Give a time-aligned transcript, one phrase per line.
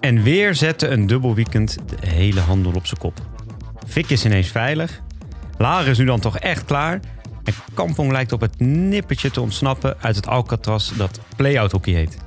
[0.00, 3.18] En weer zette een dubbel weekend de hele handel op zijn kop.
[3.86, 5.00] Fik is ineens veilig.
[5.58, 7.00] Laren is nu dan toch echt klaar.
[7.44, 12.18] En Kampong lijkt op het nippertje te ontsnappen uit het Alcatraz dat play-out hockey heet.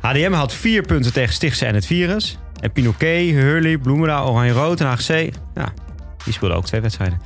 [0.00, 2.38] HDM had vier punten tegen Stichtse en het Virus.
[2.60, 5.30] En Pinoquet, Hurley, Bloemendaal, Oranje-Rood en HGC...
[5.54, 5.72] Ja,
[6.24, 7.20] die speelden ook twee wedstrijden.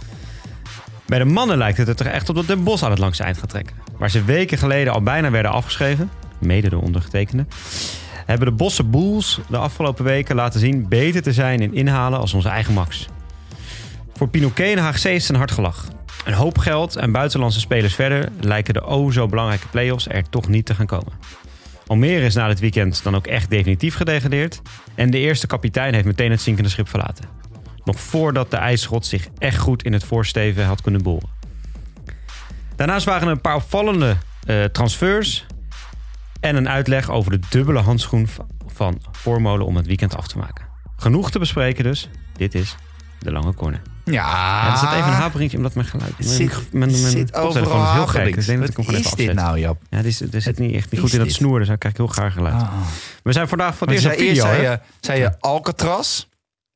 [1.07, 3.23] Bij de mannen lijkt het er toch echt op dat Den Bosch aan het langste
[3.23, 3.77] eind gaat trekken.
[3.99, 7.47] Waar ze weken geleden al bijna werden afgeschreven, mede door ondergetekende,
[8.27, 12.35] hebben de Bosse Bulls de afgelopen weken laten zien beter te zijn in inhalen als
[12.35, 13.09] onze eigen Max.
[14.13, 15.89] Voor Pinoquet en HGC is het een hard gelach.
[16.25, 20.49] Een hoop geld en buitenlandse spelers verder lijken de o zo belangrijke play-offs er toch
[20.49, 21.13] niet te gaan komen.
[21.87, 24.63] Almere is na dit weekend dan ook echt definitief gedegradeerd.
[24.95, 27.25] En de eerste kapitein heeft meteen het zinkende schip verlaten.
[27.87, 31.29] Nog voordat de ijsschot zich echt goed in het voorsteven had kunnen boren.
[32.77, 35.47] Daarnaast waren er een paar opvallende eh, transfers.
[36.41, 38.29] En een uitleg over de dubbele handschoen
[38.67, 40.65] van Voormolen om het weekend af te maken.
[40.97, 42.09] Genoeg te bespreken dus.
[42.37, 42.77] Dit is
[43.19, 43.81] de lange corner.
[44.05, 46.13] Ja, Ja, er zit even een haperingje omdat mijn geluid...
[46.19, 46.91] Mijn, Zit- mijn,
[47.35, 48.35] overal is heel gek.
[48.35, 49.83] Dus ik ik Wat gewoon is dit nou, Jap?
[49.91, 51.95] Ja, dit, is, er zit niet echt niet goed in dat snoer, dus daar krijg
[51.95, 52.55] ik heel graag geluid.
[52.55, 52.73] Ah.
[53.23, 54.71] We zijn vandaag voor het Want eerst je op zei, video.
[54.71, 56.27] eerst zei je, zei je Alcatraz.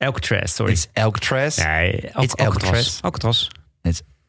[0.04, 0.72] Alcatraz, sorry.
[0.72, 1.56] It's Alcatraz.
[1.56, 2.98] Nee, Al- It's Alcatraz.
[3.00, 3.00] Alcatraz.
[3.02, 3.48] Alcatraz.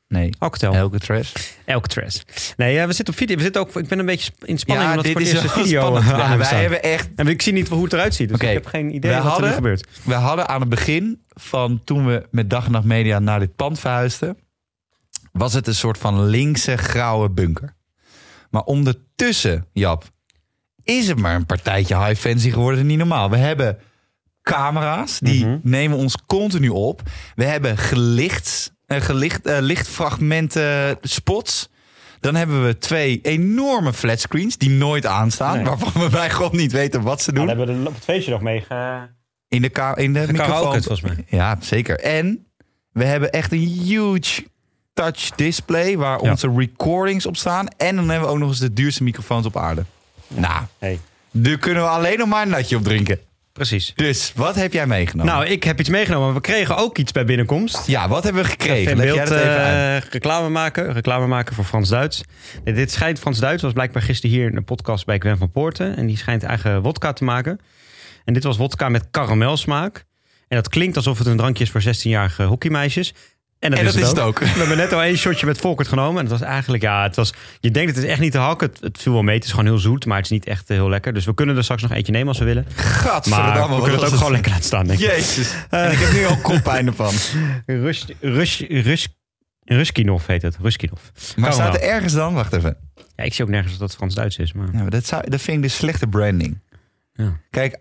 [0.07, 0.75] Nee, Alcatel.
[0.75, 1.33] Alcatraz.
[1.65, 2.21] Alcatraz.
[2.57, 3.35] Nee, ja, we zitten op video.
[3.35, 5.49] We zitten ook, ik ben een beetje in spanning Ja, omdat dit voor is de
[5.49, 6.11] video spannend.
[6.11, 6.59] aan Ja, heb wij staan.
[6.59, 7.09] hebben echt...
[7.15, 9.15] En ik zie niet hoe het eruit ziet, dus Oké, ik heb geen idee we
[9.17, 9.87] wat er hadden- nu gebeurt.
[10.03, 13.55] We hadden aan het begin van toen we met Dag en Nacht Media naar dit
[13.55, 14.37] pand verhuisden...
[15.31, 17.75] was het een soort van linkse grauwe bunker.
[18.49, 20.03] Maar ondertussen, Jap,
[20.83, 22.85] is het maar een partijtje high fancy geworden.
[22.85, 23.29] Niet normaal.
[23.29, 23.77] We hebben
[24.41, 25.57] camera's, die Mhm.
[25.63, 27.01] nemen ons continu op.
[27.35, 31.69] We hebben gelicht, eh, gelicht, eh, lichtfragmenten spots...
[32.19, 35.55] Dan hebben we twee enorme flatscreens die nooit aanstaan.
[35.55, 35.65] Nee.
[35.65, 37.47] Waarvan we bij God niet weten wat ze doen.
[37.47, 39.07] hebben we op het feestje nog mee ge...
[39.47, 40.71] In de, ka in de microfoon.
[40.83, 41.25] Volgens mij.
[41.27, 41.99] Ja, zeker.
[41.99, 42.45] En
[42.91, 44.43] we hebben echt een huge
[44.93, 46.29] touch display waar Ja.
[46.31, 47.67] onze recordings op staan.
[47.77, 49.85] En dan hebben we ook nog eens de duurste microfoons op aarde.
[50.27, 50.99] Nou, Hey.
[51.31, 53.19] daar kunnen we alleen nog maar een natje op drinken.
[53.53, 53.93] Precies.
[53.95, 55.33] Dus, wat heb jij meegenomen?
[55.33, 56.25] Nou, ik heb iets meegenomen.
[56.25, 57.87] maar We kregen ook iets bij binnenkomst.
[57.87, 58.97] ja, wat hebben we gekregen?
[58.97, 60.93] Leg beeld jij dat even eh, reclame maken.
[60.93, 62.23] Reclame maken voor Frans-Duits.
[62.63, 63.61] Nee, dit schijnt Frans-Duits.
[63.63, 65.97] Was blijkbaar gisteren hier in een podcast bij Gwen van Poorten.
[65.97, 67.59] En die schijnt eigen wodka te maken.
[68.25, 70.05] En dit was wodka met karamelsmaak.
[70.47, 73.13] En dat klinkt alsof het een drankje is voor 16-jarige hockeymeisjes.
[73.61, 74.39] En dat, En is, dat het is het ook.
[74.39, 76.15] We hebben net al één shotje met Volkert genomen.
[76.15, 77.33] En het was eigenlijk, ja, het was...
[77.59, 78.69] Je denkt, het is echt niet te hakken.
[78.69, 79.35] Het, het viel wel mee.
[79.35, 81.13] Het is gewoon heel zoet, maar het is niet echt eh, heel lekker.
[81.13, 82.65] Dus we kunnen er straks nog eentje nemen als we willen.
[82.75, 85.05] Maar Gadverdamme, we kunnen het ook gewoon lekker laten staan, denk ik.
[85.05, 85.53] Jezus.
[85.69, 87.13] En ik heb nu al koppijn ervan.
[87.65, 89.07] Rus, Rus, Rus,
[89.63, 90.57] Ruskinov heet het.
[90.61, 91.01] Ruskinov.
[91.35, 92.33] Maar staat er ergens dan?
[92.33, 92.77] Wacht even.
[93.15, 94.53] Ja, ik zie ook nergens dat het Frans-Duits is.
[94.53, 94.67] Maar...
[94.73, 96.59] Ja, maar dat, zou, dat vind ik dus slechte branding.
[97.13, 97.39] Ja.
[97.49, 97.79] Kijk,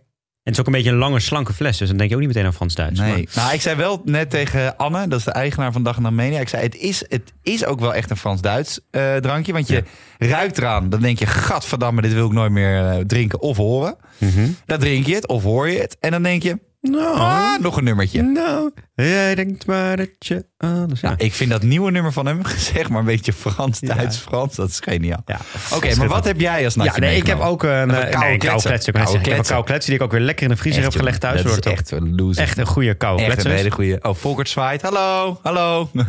[0.51, 1.79] het is ook een beetje een lange, slanke fles.
[1.79, 3.01] Dus dan denk je ook niet meteen aan Frans-Duits.
[3.01, 3.11] Nee.
[3.13, 6.03] Maar- Nou, ik zei wel net tegen Anne, dat is de eigenaar van Dag en
[6.03, 6.41] Nacht Media.
[6.41, 9.53] Ik zei, het is, het is ook wel echt een Frans-Duits eh, drankje.
[9.53, 9.85] Want je
[10.19, 13.97] ruikt eraan, dan denk je, gadverdamme, dit wil ik nooit meer eh, drinken of horen.
[14.19, 14.49] Mhm.
[14.67, 15.97] Dan drink je het of hoor je het.
[16.01, 18.23] En dan denk je, Nou, ah, nog een nummertje.
[18.23, 21.01] nou, jij denkt maar dat je anders...
[21.01, 22.41] Nou, ik vind dat nieuwe nummer van hem,
[22.73, 23.95] zeg maar een beetje Frans, Ja.
[23.95, 24.55] Duits, Frans.
[24.57, 25.23] Dat is geniaal.
[25.27, 25.41] Ja.
[25.75, 28.11] Oké, maar wat heb jij als natje Ja, nee, ik heb ook een, eh, nee,
[28.11, 28.71] koude kletser.
[28.71, 28.89] kletser.
[28.89, 31.21] Ik Koude heb een koude die ik ook weer lekker in de vriezer heb gelegd
[31.21, 31.43] thuis.
[31.43, 32.43] Dat is echt een loser.
[32.43, 33.99] echt een goede koude Echt een hele goede.
[34.03, 34.83] Oh, Volkert zwaait.
[34.83, 35.91] Hallo, hallo.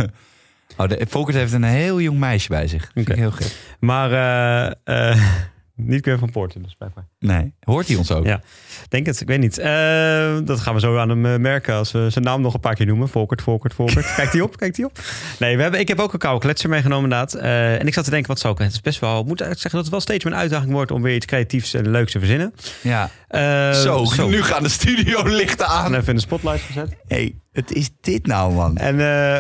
[0.78, 2.90] Oh, de, Volkert heeft een heel jong meisje bij zich.
[2.94, 3.56] Vind ik heel gek.
[3.80, 5.18] Maar eh, eh,
[5.84, 7.06] niet Gwen van Poorten, dus blijkbaar.
[7.20, 7.54] Nee.
[7.60, 8.26] Hoort hij ons ook?
[8.26, 8.42] Ja,
[8.90, 9.22] denk het.
[9.22, 9.58] Ik weet niet.
[9.58, 12.60] Eh, dat gaan we zo aan hem eh, merken als we zijn naam nog een
[12.60, 13.10] paar keer noemen.
[13.10, 14.14] Volkert, Volkert, Volkert.
[14.16, 14.58] Kijkt hij op?
[14.58, 15.00] Kijkt hij op?
[15.40, 17.34] Nee, we hebben, ik heb ook een koude kletser meegenomen inderdaad.
[17.34, 18.60] Eh, en ik zat te denken, wat zou ik...
[18.60, 19.20] Het is best wel...
[19.20, 20.92] Ik moet eigenlijk zeggen dat het wel steeds mijn uitdaging wordt...
[20.92, 22.54] om weer iets creatiefs en leuks te verzinnen.
[22.82, 23.10] Ja.
[23.28, 25.94] Eh, zo, nu gaan de studiolichten En aan.
[25.94, 26.96] even in de spotlight gezet.
[27.08, 28.78] hey, het is dit nou, man.
[28.78, 28.96] En,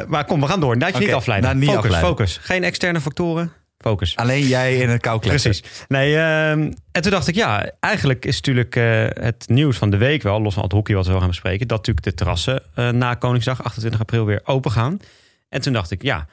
[0.10, 0.75] maar kom, we gaan door.
[0.77, 1.50] Laat je niet afleiden.
[1.50, 2.10] nou, niet focus, afleiden.
[2.10, 2.38] focus.
[2.42, 3.51] Geen externe factoren.
[3.81, 4.16] Focus.
[4.16, 5.19] Alleen jij in een kou.
[5.19, 5.63] Precies.
[5.88, 9.98] Nee, ehm, en toen dacht ik, ja, eigenlijk is natuurlijk eh, het nieuws van de
[9.98, 12.89] week wel, los van het hockey wat we gaan bespreken, dat natuurlijk de terrassen eh,
[12.89, 15.00] na Koningsdag, 28 april, weer open gaan.
[15.50, 16.28] En toen dacht ik, ja,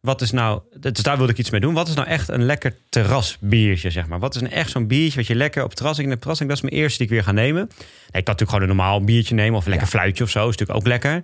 [0.00, 1.74] wat is nou, dus daar wilde ik iets mee doen.
[1.74, 4.18] Wat is nou echt een lekker terrasbiertje, zeg maar?
[4.18, 6.20] Wat is nou echt zo'n biertje wat je lekker op het terras, ik, op het
[6.20, 7.62] terras, dat is mijn eerste die ik weer ga nemen.
[7.64, 10.48] Nee, ik kan natuurlijk gewoon een normaal biertje nemen of een lekker fluitje of zo,
[10.48, 11.22] is natuurlijk ook lekker.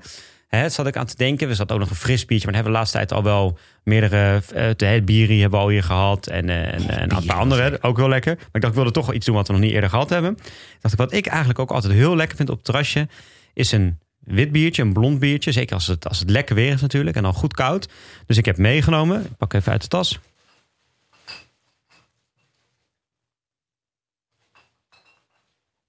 [0.50, 1.48] Hè, zat ik aan te denken.
[1.48, 3.22] We zat ook nog een fris biertje, maar dat hebben we de laatste tijd al
[3.22, 7.24] wel meerdere uh, de bierie hebben we al hier gehad en, uh, en, en een
[7.24, 8.34] paar andere ook heel lekker.
[8.36, 10.10] Maar ik dacht, ik wilde toch wel iets doen wat we nog niet eerder gehad
[10.10, 10.38] hebben.
[10.80, 13.08] Dacht ik, wat ik eigenlijk ook altijd heel lekker vind op het terrasje,
[13.52, 15.52] is een wit biertje, een blond biertje.
[15.52, 17.16] Zeker als het, als het lekker weer is natuurlijk.
[17.16, 17.88] En dan goed koud.
[18.26, 19.24] Dus ik heb meegenomen.
[19.24, 20.18] Ik pak even uit de tas.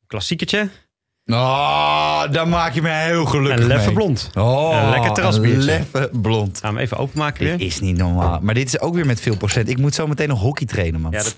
[0.07, 0.69] Klassieketje.
[1.25, 3.95] Oh, daar maak je me heel gelukkig En leffe mee.
[3.95, 4.29] blond.
[4.37, 5.59] Oh, Een lekker terrasbiertje.
[5.59, 6.59] een leffe blond.
[6.59, 7.67] Gaan we hem even openmaken Dit weer.
[7.67, 8.39] is niet normaal.
[8.41, 9.69] Maar dit is ook weer met veel procent.
[9.69, 11.11] Ik moet zo meteen nog hockey trainen, man.
[11.11, 11.37] Ja, dat...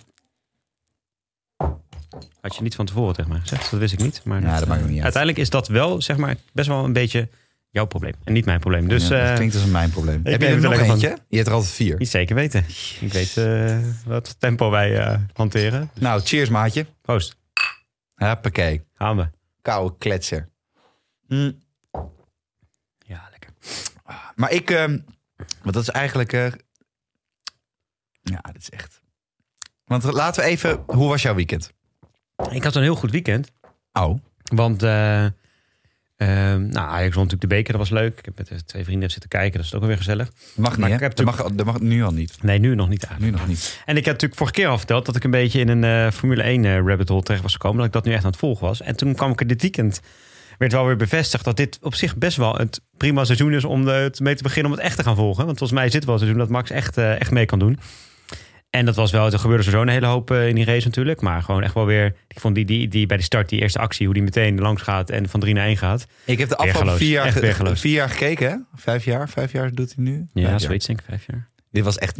[2.42, 3.72] Had je niet van tevoren tegen mij gezegd.
[3.72, 4.22] Dat wist ik niet.
[4.24, 5.04] Maar Ja, dat maakt me niet uit.
[5.04, 7.30] Uiteindelijk is dat wel, zeg maar, best wel een beetje
[7.70, 8.14] jouw probleem.
[8.24, 8.88] En niet mijn probleem.
[8.88, 10.20] Dus Ja, dat eh, klinkt als mijn probleem.
[10.24, 11.18] Heb je er nog eentje?
[11.30, 11.96] Je hebt er altijd vier.
[11.98, 12.66] niet zeker weten.
[13.00, 15.90] Ik weet eh, wat tempo wij eh, hanteren.
[16.00, 16.86] Nou, cheers maatje.
[17.02, 17.36] Proost.
[18.16, 18.82] Huppakee.
[18.94, 19.28] Gaan we.
[19.64, 20.50] Koude kletser.
[21.28, 21.62] Mm.
[22.98, 23.50] Ja, lekker.
[24.36, 25.00] Maar ik, ehm,
[25.38, 26.52] want dat is eigenlijk, eh,
[28.22, 29.02] ja, dat is echt.
[29.86, 31.74] Want laten we even, hoe was jouw weekend?
[32.52, 33.52] Ik had een heel goed weekend.
[33.94, 35.26] Oh, Want eh,
[36.18, 37.72] ehm, nou, Ajax won natuurlijk de beker.
[37.72, 38.20] Dat was leuk.
[38.20, 39.58] Ik heb met twee vrienden even zitten kijken.
[39.58, 40.32] Dat is ook wel weer gezellig.
[40.56, 42.44] mag niet, ik heb dat, mag, dat mag nu al niet.
[42.44, 43.34] Nee, nu nog niet eigenlijk.
[43.34, 43.82] Nu nog niet.
[43.86, 46.12] En ik heb natuurlijk vorige keer al verteld dat ik een beetje in een eh,
[46.12, 47.78] Formule 1 eh, rabbit hole terecht was gekomen.
[47.78, 48.82] Dat ik dat nu echt aan het volgen was.
[48.82, 50.02] En toen kwam ik er dit weekend.
[50.58, 53.88] Werd wel weer bevestigd dat dit op zich best wel het prima seizoen is om
[53.88, 55.46] het mee te beginnen om het echt te gaan volgen.
[55.46, 57.60] Want volgens mij is dit wel een seizoen dat Max echt, eh, echt mee kan
[57.60, 57.80] doen.
[58.76, 61.22] En dat was wel, er gebeurde sowieso een hele hoop eh, in die race natuurlijk.
[61.22, 63.80] Maar gewoon echt wel weer, ik vond die, die, die bij de start, die eerste
[63.80, 66.08] actie, hoe die meteen langs gaat en van 3 naar 1 gaat.
[66.26, 67.32] Ik heb de afgelopen vier jaar,
[67.78, 68.56] vier jaar gekeken, hè?
[68.76, 70.26] Vijf jaar, vijf jaar doet hij nu.
[70.34, 71.50] Ja, zoiets denk ik, vijf jaar.
[71.74, 72.18] Dit was echt,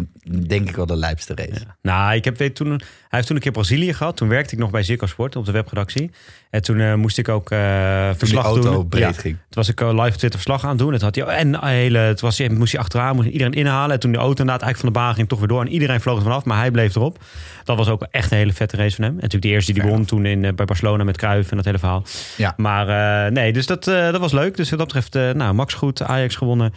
[0.48, 1.60] denk ik wel, de lijpste race.
[1.60, 1.78] Ja.
[1.82, 2.80] Nou, ik heb weet toen, hij
[3.10, 4.18] heeft toen een keer Brazilië gehad.
[4.18, 6.12] Toen werkte ik nog bij Zirco Sport op de webredactie.
[6.50, 8.88] En toen eh, moest ik ook Toen die verslag auto doen.
[8.88, 9.12] breed Ja.
[9.12, 9.36] ging.
[9.36, 10.94] Toen was ik eh, live op Twitter verslag aan doen.
[10.94, 13.92] Het had hij, en hele, het was, hij moest hij achteraan, moest iedereen inhalen.
[13.92, 15.62] En toen de auto inderdaad eigenlijk van de baan ging toch weer door.
[15.62, 17.24] En iedereen vloog er vanaf, maar hij bleef erop.
[17.64, 19.14] Dat was ook echt een hele vette race van hem.
[19.14, 21.80] En natuurlijk de eerste die won toen in, bij Barcelona met Cruijff en dat hele
[21.80, 22.04] verhaal.
[22.38, 22.54] Ja.
[22.58, 24.58] Maar nee, dus dat, dat was leuk.
[24.58, 26.74] Dus wat dat betreft, nou, Max goed, Ajax gewonnen.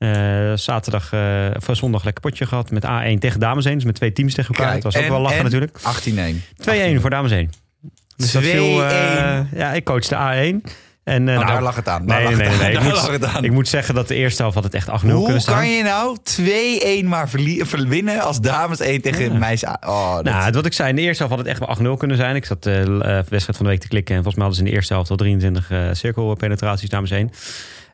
[0.00, 3.74] Eh, zaterdag, eh, uh, van eh, zondag lekker potje gehad met A1 tegen dames 1.
[3.74, 4.74] Dus met twee teams tegen elkaar.
[4.74, 5.78] Het was ook wel lachen natuurlijk.
[5.82, 6.42] 18-1.
[6.56, 7.50] 2-1 voor dames 1.
[8.16, 10.72] Dus dat viel, uh, ja, ik coach de A1.
[11.04, 12.04] En, nou, nou, daar lag het aan.
[12.04, 12.72] Nee, nee, nee, nee.
[12.76, 15.56] Ik, moet, ik, moet, zeggen dat de eerste helft had het echt 8-0 kunnen zijn.
[15.56, 19.38] Hoe kan je nou 2-1 maar verwinnen als dames 1 tegen ja.
[19.38, 19.70] meisjes?
[19.80, 21.98] Oh, nou, Nou, wat ik zei, in de eerste helft had het echt wel 8-0
[21.98, 22.36] kunnen zijn.
[22.36, 22.98] Ik zat de
[23.28, 25.10] wedstrijd van de week te klikken en volgens mij hadden ze in de eerste helft
[25.10, 27.30] al 23 cirkelpenetraties dames 1.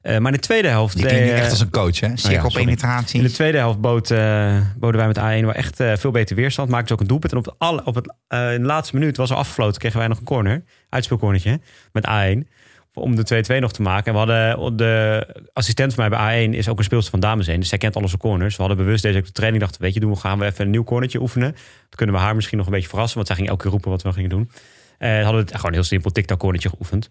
[0.06, 0.96] Eh, maar in de tweede helft...
[0.96, 2.06] Die klinkt echt als een coach, hè?
[2.06, 3.18] Oh Zeker op penetratie.
[3.18, 6.36] In de tweede helft bood, eh, boden wij met A1 wel echt eh, veel beter
[6.36, 6.68] weerstand.
[6.68, 7.32] Maakte dus ook een doelpunt.
[7.32, 8.06] En op, het op het,
[8.54, 9.80] in de laatste minuut was er afgefloten.
[9.80, 10.64] Kregen wij nog een corner.
[10.88, 11.60] Uitspeelcornertje
[11.92, 12.48] met A1
[12.94, 14.06] om de 2-2 nog te maken.
[14.06, 17.46] En we hadden de assistent van mij bij A1 is ook een speelster van dames
[17.46, 17.60] 1.
[17.60, 18.56] Dus zij kent al onze corners.
[18.56, 20.84] We hadden bewust deze training dachten, weet je, doen we gaan we even een nieuw
[20.84, 21.50] cornertje oefenen.
[21.52, 23.90] Dan kunnen we haar misschien nog een beetje verrassen, want zij ging elke keer roepen
[23.90, 24.50] wat we gingen doen.
[24.98, 27.08] Uh, hadden het gewoon een heel simpel TikTok cornertje geoefend.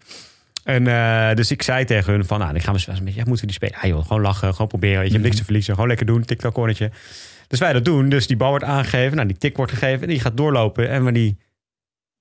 [0.66, 3.20] En eh, dus ik zei tegen hun van, nou, dan gaan we eens een beetje,
[3.20, 3.82] ja, moeten we die spelen?
[3.82, 5.04] Ah joh, gewoon lachen, gewoon proberen.
[5.04, 6.90] Je hebt niks te verliezen, gewoon lekker doen, TikTok cornertje.
[7.48, 8.08] Dus wij dat doen.
[8.08, 10.88] Dus die bal wordt aangegeven, nou, die tik wordt gegeven en die gaat doorlopen.
[10.88, 11.38] En maar die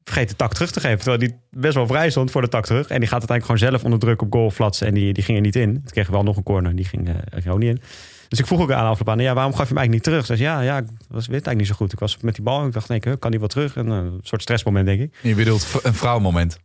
[0.03, 0.97] vergeet de tak terug te geven.
[0.97, 2.87] Terwijl die best wel vrij stond voor de tak terug.
[2.87, 4.87] En die gaat uiteindelijk gewoon zelf onder druk op goal flatsen.
[4.87, 5.73] En die, die ging er niet in.
[5.73, 6.75] Toen kregen we wel nog een corner.
[6.75, 7.81] Die ging, eh, ging ook niet in.
[8.27, 10.25] Dus ik vroeg ook aan afloop aan, ja, waarom gaf je hem eigenlijk niet terug?
[10.25, 11.93] Ze zei, ja, ja, ik was, weet eigenlijk niet zo goed.
[11.93, 13.75] Ik was met die bal en ik dacht, nee, kan die wel terug?
[13.75, 15.17] En, eh, een soort stressmoment, denk ik.
[15.21, 16.59] Je bedoelt een vrouwmoment.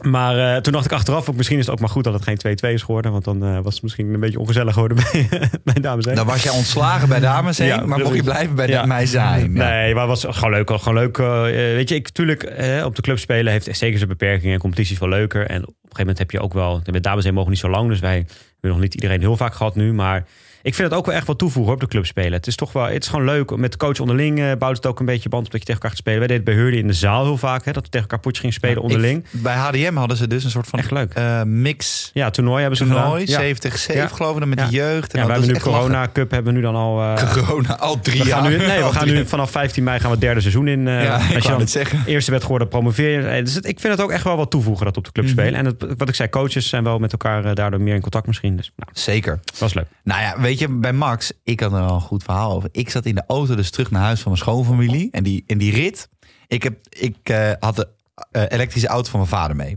[0.00, 2.22] Maar eh, toen dacht ik achteraf, ook, misschien is het ook maar goed dat het
[2.22, 3.12] geen 2-2 is geworden.
[3.12, 5.28] Want dan eh, was het misschien een beetje ongezellig geworden bij,
[5.64, 6.14] bij dames heen.
[6.14, 8.86] Dan was jij ontslagen bij dames heen, Ja, maar mocht je blijven bij Ja.
[8.86, 9.54] mij zijn.
[9.54, 9.68] Ja.
[9.68, 10.70] Nee, maar het was gewoon leuk.
[10.70, 14.08] Gewoon leuk eh, weet je, ik natuurlijk eh, op de club spelen heeft zeker zijn
[14.10, 14.54] beperkingen.
[14.54, 15.46] En competitie is wel leuker.
[15.46, 16.80] En op een gegeven moment heb je ook wel.
[16.90, 17.88] Met dames heen mogen niet zo lang.
[17.88, 19.92] Dus wij hebben nog niet iedereen heel vaak gehad nu.
[19.92, 20.24] Maar
[20.66, 22.32] ik vind het ook wel echt wat toevoegen op de club spelen.
[22.32, 23.56] Het is toch wel, het is gewoon leuk.
[23.56, 25.74] Met de coach onderling eh, bouwt het ook een beetje band op dat je tegen
[25.82, 26.18] elkaar gaat spelen.
[26.18, 27.64] Wij deden het bij Hurley in de zaal heel vaak.
[27.64, 29.24] Hè, dat we tegen elkaar potjes gingen spelen onderling.
[29.32, 31.14] Ik- bij HDM hadden ze dus een soort van Echt leuk.
[31.14, 33.40] eh, mix Ja, toernooi hebben ze toernooi, gedaan.
[33.46, 33.46] Ja.
[33.54, 34.06] 70-7 Ja.
[34.08, 35.12] geloof ik, dan met de jeugd.
[35.12, 35.70] En Ja, we hebben nu lachen.
[35.72, 37.02] Corona Cup hebben we nu dan al.
[37.02, 38.50] eh, Corona, al drie we gaan jaar.
[38.60, 40.88] nu, nee, we gaan nu vanaf 15 mei gaan we het derde seizoen in.
[40.88, 42.02] als je het zeggen.
[42.06, 43.42] eerste werd geworden, promoveer je.
[43.42, 45.34] Dus het- ik vind het ook echt wel wat toevoegen dat op de club Mhm.
[45.34, 45.54] spelen.
[45.58, 48.56] En het, wat ik zei, coaches zijn wel met elkaar daardoor meer in contact misschien.
[48.56, 49.38] Dus nou, Zeker.
[49.44, 49.86] dat was leuk.
[50.04, 52.68] Nou ja, weet je, bij Max, ik had er al een goed verhaal over.
[52.72, 55.08] Ik zat in de auto dus terug naar huis van mijn schoonfamilie.
[55.10, 56.08] En die, en die rit,
[56.46, 57.88] ik, heb, ik eh, had de
[58.30, 59.76] eh, elektrische auto van mijn vader mee.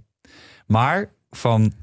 [0.68, 1.74] Maar van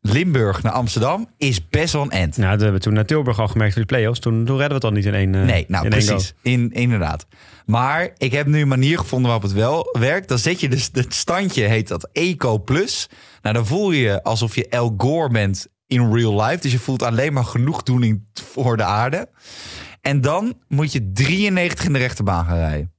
[0.00, 2.36] Limburg naar Amsterdam is best wel een end.
[2.36, 4.20] Nou, dat hebben we toen naar Tilburg al gemerkt voor de play-offs.
[4.20, 5.34] Toen, toen redden we het al niet in één.
[5.34, 6.34] eh, Nee, nou in precies.
[6.42, 7.26] In, inderdaad.
[7.66, 10.28] Maar ik heb nu een manier gevonden waarop het wel werkt.
[10.28, 13.08] Dan zet je dus het standje, heet dat Eco Plus.
[13.42, 16.62] Nou, dan voel je je alsof je El Gore bent in real life.
[16.62, 19.28] Dus je voelt alleen maar genoegdoening voor de aarde.
[20.00, 22.92] En dan moet je 93 in de rechterbaan gaan rijden.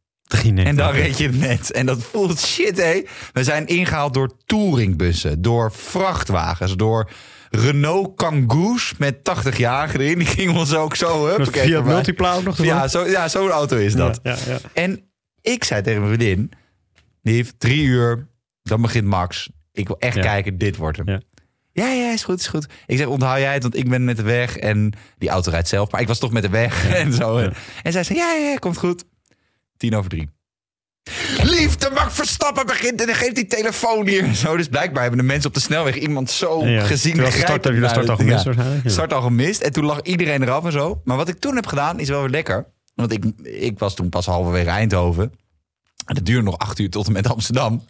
[0.56, 1.72] En dan red je het net.
[1.72, 3.04] En dat voelt shit, hé.
[3.34, 7.10] We zijn ingehaald door touringbussen, door vrachtwagens, door
[7.50, 10.18] Renault Kangoo's met 80 jaar erin.
[10.18, 11.28] Die gingen ons ook zo...
[11.28, 12.64] Hup, Via Multipla ook nog?
[12.64, 14.20] Ja, zo, ja zo'n auto is dat.
[14.24, 14.60] Ja, ja, ja.
[14.74, 15.10] En
[15.42, 16.52] ik zei tegen mijn vriendin,
[17.22, 18.28] die heeft drie uur,
[18.64, 19.50] dan begint Max.
[19.72, 21.22] Ik wil echt kijken, dit wordt hem.
[21.84, 21.92] Ja.
[21.92, 22.12] Ja.
[22.12, 22.66] is goed, is goed.
[22.86, 24.58] Ik zeg, onthoud jij het, want ik ben met de weg.
[24.58, 27.38] En die auto rijdt zelf, maar ik was toch met de weg en zo.
[27.84, 29.04] En zij zei, ja, ja, ja, komt goed.
[29.78, 30.30] Tien over drie.
[31.44, 34.24] Liefde, Max Verstappen begint en dan geeft die telefoon hier.
[34.24, 36.84] en Zo, dus blijkbaar hebben de mensen op de snelweg iemand zo Ja.
[36.86, 37.12] gezien.
[37.14, 38.84] Terwijl ze start, heb je de start al gemist waarschijnlijk.
[38.84, 38.90] Ja.
[38.90, 39.62] Start al gemist.
[39.62, 41.02] En toen lag iedereen eraf en zo.
[41.04, 42.66] Maar wat ik toen heb gedaan is wel weer lekker.
[42.96, 45.32] Want ik, ik was toen pas halverwege Eindhoven.
[46.06, 47.84] En het duurde nog acht uur tot en met Amsterdam.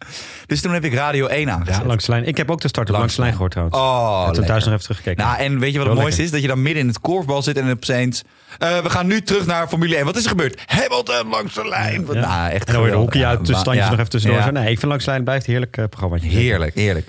[0.46, 1.76] Dus toen heb ik Radio 1 aangezet.
[1.76, 2.26] Ja, langs de lijn.
[2.26, 3.78] Ik heb ook de start op langs de lijn gehoord trouwens.
[3.80, 5.24] Oh, en toen thuis nog even teruggekeken.
[5.26, 6.32] Nou, en weet je wat het mooiste is?
[6.32, 8.24] Dat je dan midden in het korfbal zit en opeens...
[8.58, 10.06] eh, we gaan nu terug naar Formule 1.
[10.06, 10.62] Wat is er gebeurd?
[10.66, 12.06] Hamilton langs de lijn.
[12.12, 12.20] Ja.
[12.20, 14.10] Nou, echt en dan hoor je de hoekje uit, Ja, de standjes ja, nog even
[14.12, 14.40] tussendoor.
[14.40, 14.52] ja.
[14.52, 16.30] Nee, ik vind langs de lijn blijft een heerlijk uh, programmaatje.
[16.30, 17.08] Heerlijk, heerlijk.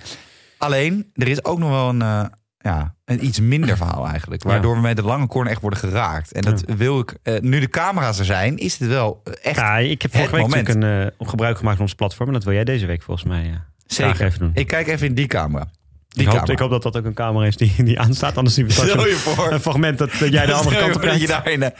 [0.59, 2.25] Alleen, er is ook nog wel een, eh,
[2.67, 4.43] ja, een iets minder verhaal eigenlijk.
[4.43, 6.33] Waardoor we met de lange corner echt worden geraakt.
[6.33, 7.15] En dat wil ik...
[7.23, 9.57] eh, nu de camera's er zijn, is het wel eh, echt...
[9.57, 10.67] Ja, ik heb vorige week moment.
[10.67, 12.29] natuurlijk een eh, gebruik gemaakt van ons platform.
[12.29, 14.51] En dat wil jij deze week volgens mij ja, graag even doen.
[14.55, 15.69] Ik kijk even in die camera.
[16.09, 18.37] Die Ik hoop, ik hoop dat dat ook een camera is die, die aanstaat.
[18.37, 19.53] Anders zien we straks je voor.
[19.53, 21.71] een fragment dat, dat jij de andere kant op je daarin, eh,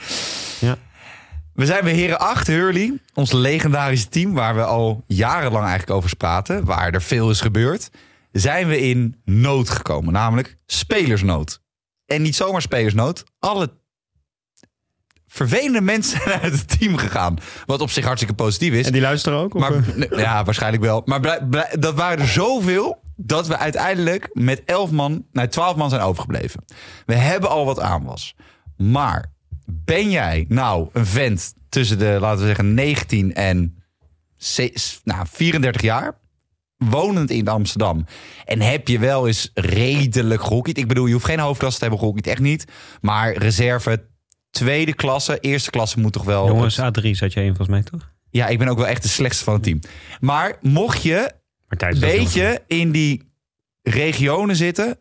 [0.59, 0.77] Ja.
[1.53, 6.15] We zijn bij Heren 8 Hurley, ons legendarische team waar we al jarenlang eigenlijk over
[6.15, 7.89] praten, waar er veel is gebeurd,
[8.39, 11.61] zijn we in nood gekomen, namelijk spelersnood.
[12.05, 13.69] En niet zomaar spelersnood, alle
[15.27, 18.85] vervelende mensen zijn uit het team gegaan, wat op zich hartstikke positief is.
[18.85, 19.53] En die luisteren ook?
[19.53, 19.73] Maar,
[20.19, 21.01] ja, waarschijnlijk wel.
[21.05, 25.75] Maar blij- blij- dat waren er zoveel dat we uiteindelijk met 11 man, nee, 12
[25.75, 26.65] man zijn overgebleven.
[27.05, 28.35] We hebben al wat aanwas.
[28.77, 29.33] Maar
[29.65, 33.77] ben jij nou een vent tussen de, laten we zeggen, 19 en
[35.03, 36.17] nou, 34 jaar?
[36.77, 38.05] Wonend in Amsterdam.
[38.45, 40.77] En heb je wel eens redelijk gehockeyd?
[40.77, 42.65] Ik bedoel, je hoeft geen hoofdklasse te hebben gehockeyd, echt niet.
[43.01, 44.05] Maar reserve,
[44.49, 46.47] tweede klasse, eerste klasse moet toch wel...
[46.47, 48.11] Jongens, A3 zat je één volgens mij toch?
[48.29, 49.79] Ja, ik ben ook wel echt de slechtste van het team.
[50.19, 51.31] Maar mocht je
[51.67, 53.31] een beetje in die
[53.81, 54.99] regionen zitten,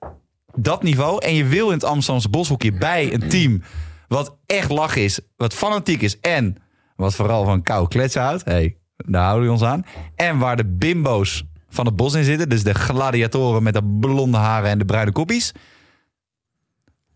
[0.54, 3.62] dat niveau, en je wil in het Amsterdamse boshoekje bij een team
[4.08, 6.56] wat echt lach is, wat fanatiek is en
[6.96, 8.44] wat vooral van kou kletsen houdt.
[8.44, 9.84] hey, daar houden we ons aan.
[10.14, 11.44] En waar de bimbo's
[11.76, 15.12] van het bos in zitten, dus de gladiatoren met de blonde haren en de bruine
[15.12, 15.52] koppies.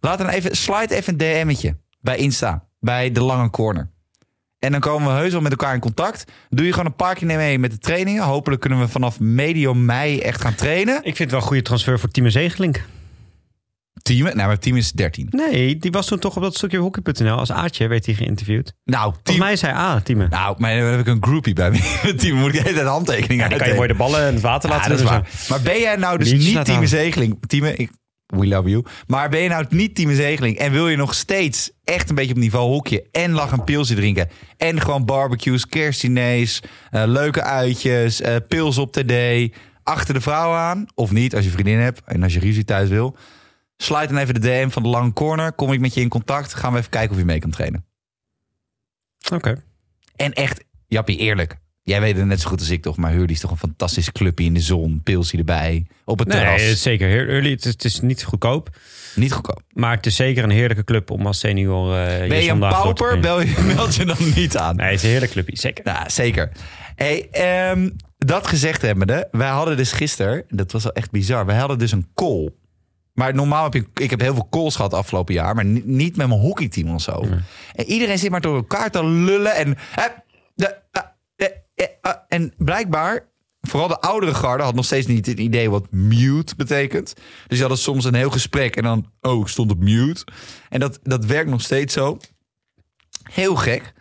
[0.01, 3.91] Laat dan even, slide even een DM'tje bij Insta, bij de lange corner.
[4.59, 6.25] En dan komen we heus wel met elkaar in contact.
[6.49, 8.23] Doe je gewoon een paar keer mee met de trainingen.
[8.23, 10.97] Hopelijk kunnen we vanaf medio mei echt gaan trainen.
[10.97, 12.85] Ik vind het wel een goede transfer voor Timo Zegelink.
[14.03, 15.27] Team, nou, mijn team is 13.
[15.31, 17.37] Nee, die was toen toch op dat stukje hockey.nl.
[17.37, 18.73] Als Aatje werd hij geïnterviewd.
[18.85, 19.39] Nou, Volgens team.
[19.39, 20.27] mij zei A, Timo.
[20.31, 21.79] Nou, maar dan heb ik een groupie bij me.
[22.19, 24.43] Team moet ik de hele tijd handtekeningen dan kan je mooi de ballen en het
[24.43, 25.29] water Ja, laten dat is waar.
[25.49, 26.87] Maar ben jij nou dus niet team.
[26.87, 27.39] Zegeling?
[27.47, 27.91] Team, ik,
[28.27, 28.85] we love you.
[29.07, 32.35] Maar ben je nou niet team Zegeling en wil je nog steeds echt een beetje
[32.35, 38.21] op niveau hokje en lach een pilsje drinken en gewoon barbecues, kerstdiners, eh, leuke uitjes,
[38.21, 39.13] eh, pils op TD,
[39.83, 42.89] achter de vrouw aan of niet als je vriendin hebt en als je ruzie thuis
[42.89, 43.17] wil.
[43.83, 45.53] Sluit dan even de DM van de lange corner.
[45.53, 46.55] Kom ik met je in contact.
[46.55, 47.85] Gaan we even kijken of je mee kan trainen.
[49.33, 49.63] Oké.
[50.17, 51.57] En echt, Jappie, eerlijk.
[51.83, 54.13] Jij weet het net zo goed als ik toch, maar Hurley is toch een fantastische
[54.13, 55.01] clubje in de zon.
[55.03, 56.61] Pilsie erbij, op het terras.
[56.61, 57.29] Nee, zeker.
[57.29, 58.77] Early, het, is, het is niet goedkoop.
[59.15, 59.63] Niet goedkoop.
[59.73, 63.21] Maar het is zeker een heerlijke club om als senior eh Ben je een pauper,
[63.21, 64.77] bel je, meld je dan niet aan.
[64.77, 65.57] Nee, het is een heerlijk clubje.
[65.57, 65.85] Zeker.
[65.85, 66.53] Nou, zeker.
[66.95, 71.57] Hey, ehm, dat gezegd hebbende, wij hadden dus gisteren, dat was wel echt bizar, wij
[71.57, 72.51] hadden dus een call.
[73.15, 76.17] Maar normaal heb ik, ik heb heel veel calls gehad afgelopen jaar, maar ni- niet
[76.17, 77.23] met mijn hockeyteam of zo.
[77.75, 79.77] En iedereen zit maar door elkaar te lullen en...
[80.55, 81.03] de, ah,
[81.37, 83.29] eh, eh, ah, en blijkbaar,
[83.61, 87.15] vooral de oudere garde had nog steeds niet het idee wat mute betekent.
[87.15, 90.25] Dus die hadden soms een heel gesprek en dan, oh, ik stond op mute.
[90.69, 92.19] En dat, dat werkt nog steeds zo.
[93.33, 93.93] Heel gek.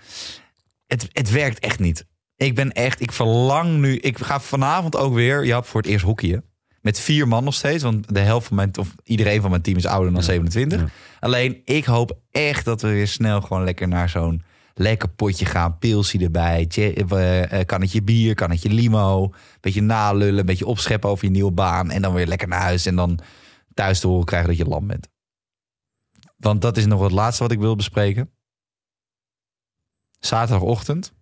[0.88, 2.06] Het, het werkt echt niet.
[2.36, 3.98] Ik ben echt, ik verlang nu.
[3.98, 6.44] Ik ga vanavond ook weer, ja, voor het eerst hockeyen.
[6.82, 7.84] Met vier man nog steeds.
[7.84, 10.80] Want de helft van mijn, of iedereen van mijn team is ouder dan 27.
[10.80, 10.88] Ja.
[11.20, 14.44] Alleen, ik hoop echt dat we weer snel gewoon lekker naar zo'n
[14.74, 15.78] lekker potje gaan.
[15.78, 19.34] Pilsie erbij, eh, eh, kannetje bier, kannetje limo.
[19.60, 21.92] Beetje nalullen, een beetje opscheppen over je nieuwe baan.
[21.92, 22.86] En dan weer lekker naar huis.
[22.86, 23.20] En dan
[23.74, 25.08] thuis te horen krijgen dat je lam bent.
[26.38, 28.32] Want dat is nog het laatste wat ik wil bespreken.
[30.20, 31.14] Zaterdagochtend.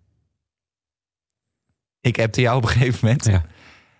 [2.01, 3.25] Ik appte jou op een gegeven moment.
[3.25, 3.45] Ja.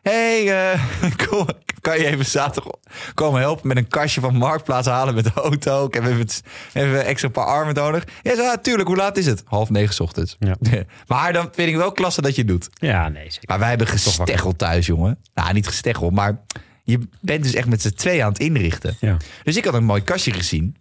[0.09, 0.79] Hey,
[1.27, 1.47] kom,
[1.81, 2.71] kan je even zaterdag
[3.13, 5.85] komen helpen met een kastje van Marktplaats halen met de auto?
[5.85, 6.27] Ik heb even,
[6.73, 8.03] even een extra paar armen nodig.
[8.21, 8.87] Ja, zo, ja, tuurlijk.
[8.87, 9.43] Hoe laat is het?
[9.45, 10.35] Half negen 's ochtends.
[10.39, 10.55] Ja.
[11.07, 12.69] Maar dan vind ik wel klasse dat je het doet.
[12.73, 13.47] Ja, nee, zeker.
[13.47, 15.19] Maar wij hebben gesteggeld thuis, jongen.
[15.33, 16.39] Nou, niet gesteggeld, maar
[16.83, 18.97] je bent dus echt met z'n twee aan het inrichten.
[18.99, 19.17] Ja.
[19.43, 20.75] Dus ik had een mooi kastje gezien.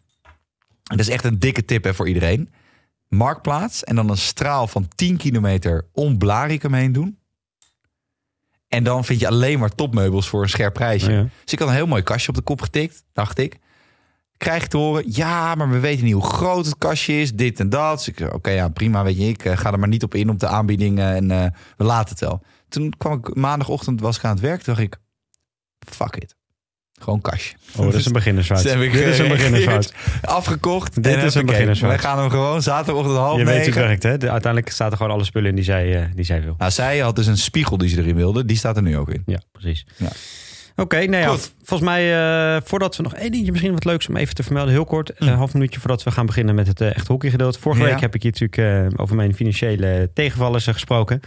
[0.86, 2.50] En dat is echt een dikke tip hè, voor iedereen.
[3.08, 7.18] Marktplaats en dan een straal van 10 kilometer om Blarikum heen doen.
[8.76, 11.12] En dan vind je alleen maar topmeubels voor een scherp prijsje.
[11.12, 11.22] Ja.
[11.42, 13.58] Dus ik had een heel mooi kastje op de kop getikt, dacht ik.
[14.36, 17.60] Krijg ik te horen, ja, maar we weten niet hoe groot het kastje is, dit
[17.60, 17.96] en dat.
[17.96, 20.30] Dus ik oké, ja, prima, weet je, ik eh, ga er maar niet op in
[20.30, 22.42] op de aanbiedingen en eh, we laten het wel.
[22.68, 24.96] Toen kwam ik maandagochtend, was ik aan het werk, dacht ik,
[25.78, 26.35] fuck it.
[27.00, 27.54] Gewoon kastje.
[27.76, 28.62] Oh, dat is een beginnersfout.
[28.62, 29.92] Dit is een beginnersfout.
[30.22, 31.02] Afgekocht.
[31.02, 31.90] Dit is een beginnersfout.
[31.90, 34.18] Wij gaan hem gewoon zaterdagochtend half Je weet hoe het werkt, hè?
[34.18, 36.54] De- uiteindelijk staat er gewoon alle spullen in die zij, eh, die zij wil.
[36.58, 38.44] Nou, zij had dus een spiegel die ze erin wilde.
[38.44, 39.22] Die staat er nu ook in.
[39.26, 39.86] Ja, precies.
[39.96, 40.08] Ja.
[40.76, 42.14] Oké, nou ja, volgens mij,
[42.56, 45.10] eh, voordat we nog één dingetje misschien wat leuks om even te vermelden, heel kort,
[45.14, 47.58] een half minuutje voordat we gaan beginnen met het eh, echt hockeygedeelte.
[47.60, 47.88] Vorige Ja.
[47.88, 51.20] week heb ik hier natuurlijk over mijn financiële tegenvallers gesproken.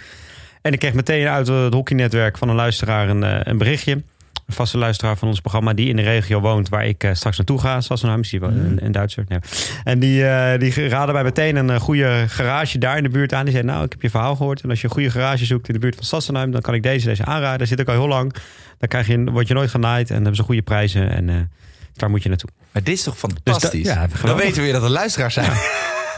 [0.61, 4.01] En ik kreeg meteen uit het hockeynetwerk van een luisteraar een, een berichtje.
[4.45, 7.37] Een vaste luisteraar van ons programma die in de regio woont waar ik eh, straks
[7.37, 7.81] naartoe ga.
[7.81, 9.25] Sassenheim, is die wel een, een Duitser.
[9.27, 9.39] Ja.
[9.83, 13.33] En die, eh, die raadde mij meteen een eh, goede garage daar in de buurt
[13.33, 13.43] aan.
[13.43, 14.61] Die zei, nou, ik heb je verhaal gehoord.
[14.61, 16.83] En als je een goede garage zoekt in de buurt van Sassenheim, dan kan ik
[16.83, 17.57] deze, deze aanraden.
[17.57, 18.33] Daar zit ik al heel lang.
[18.77, 21.11] Dan krijg je, word je nooit genaaid en hebben ze goede prijzen.
[21.11, 21.51] En
[21.93, 22.49] daar moet je naartoe.
[22.71, 23.71] Maar dit is toch fantastisch?
[23.71, 25.51] Dus dat- ja, Dan weten we weer dat er luisteraars zijn.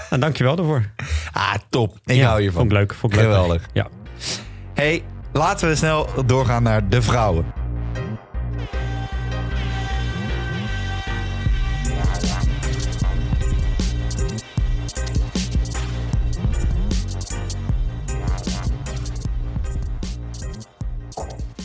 [0.10, 0.84] En dankjewel daarvoor.
[1.32, 1.98] Ah, top.
[2.06, 2.60] Ik Ja, hou hiervan.
[2.60, 2.94] Vond ik leuk.
[2.94, 3.28] Vond ik leuk.
[3.28, 3.66] Geweldig.
[3.74, 3.88] Ja.
[4.74, 5.04] Hey,
[5.34, 7.46] laten we snel doorgaan naar de vrouwen.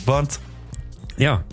[0.07, 0.39] Want
[1.15, 1.43] ja.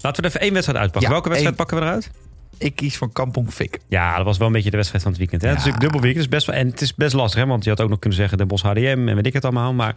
[0.00, 1.02] Laten we er even één wedstrijd uitpakken.
[1.02, 1.66] Ja, Welke wedstrijd één.
[1.66, 2.10] pakken we eruit?
[2.58, 3.78] ik kies voor Kampong Fik.
[3.88, 5.42] Ja, dat was wel een beetje de wedstrijd van het weekend.
[5.42, 5.48] Hè?
[5.48, 6.24] Het is natuurlijk dubbel weekend.
[6.24, 7.46] Het is best wel, en het is best lastig, hè?
[7.46, 9.72] want je had ook nog kunnen zeggen de Bos HDM en weet ik het allemaal.
[9.74, 9.94] Maar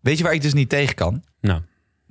[0.00, 1.22] Weet je waar ik dus niet tegen kan?
[1.40, 1.60] nou,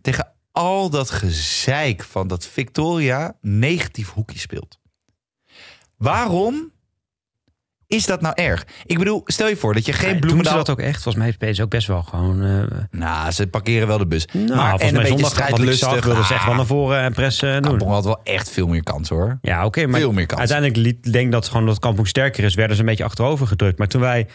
[0.02, 4.80] Tegen al dat gezeik van dat Victoria negatief hoekje speelt.
[5.98, 6.72] Waarom
[7.94, 8.66] is dat nou erg?
[8.86, 11.02] Ik bedoel, stel je voor dat je geen doen ze dat ook echt?
[11.04, 12.44] Volgens mij is het ook best wel gewoon...
[12.44, 14.26] eh Nou, ze parkeren wel de bus.
[14.34, 16.04] nou, maar volgens en een mij beetje zondag, zag, strijdlustig.
[16.06, 17.70] wilden ze echt wel Ah, naar voren en pressen en doen.
[17.70, 19.38] Kampong had wel echt veel meer kans hoor.
[19.42, 20.40] Ja, oké, maar Veel meer kans.
[20.40, 23.78] uiteindelijk liet, denk dat gewoon dat Kampong sterker is, werden ze een beetje achterover gedrukt.
[23.78, 24.28] Maar toen wij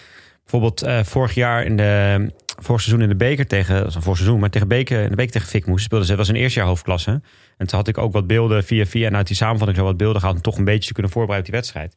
[0.42, 2.26] bijvoorbeeld eh, vorig jaar in de
[2.60, 5.10] vorig seizoen in de beker tegen, dat was een vorig seizoen, maar tegen beker, in
[5.10, 6.16] de beker tegen Fik moest speelden ze.
[6.16, 7.10] Dat was een eerste jaar hoofdklasse.
[7.56, 9.96] En toen had ik ook wat beelden via via en uit die samenvatting zo wat
[9.96, 11.94] beelden gehaald om toch een beetje te kunnen voorbereiden op die wedstrijd.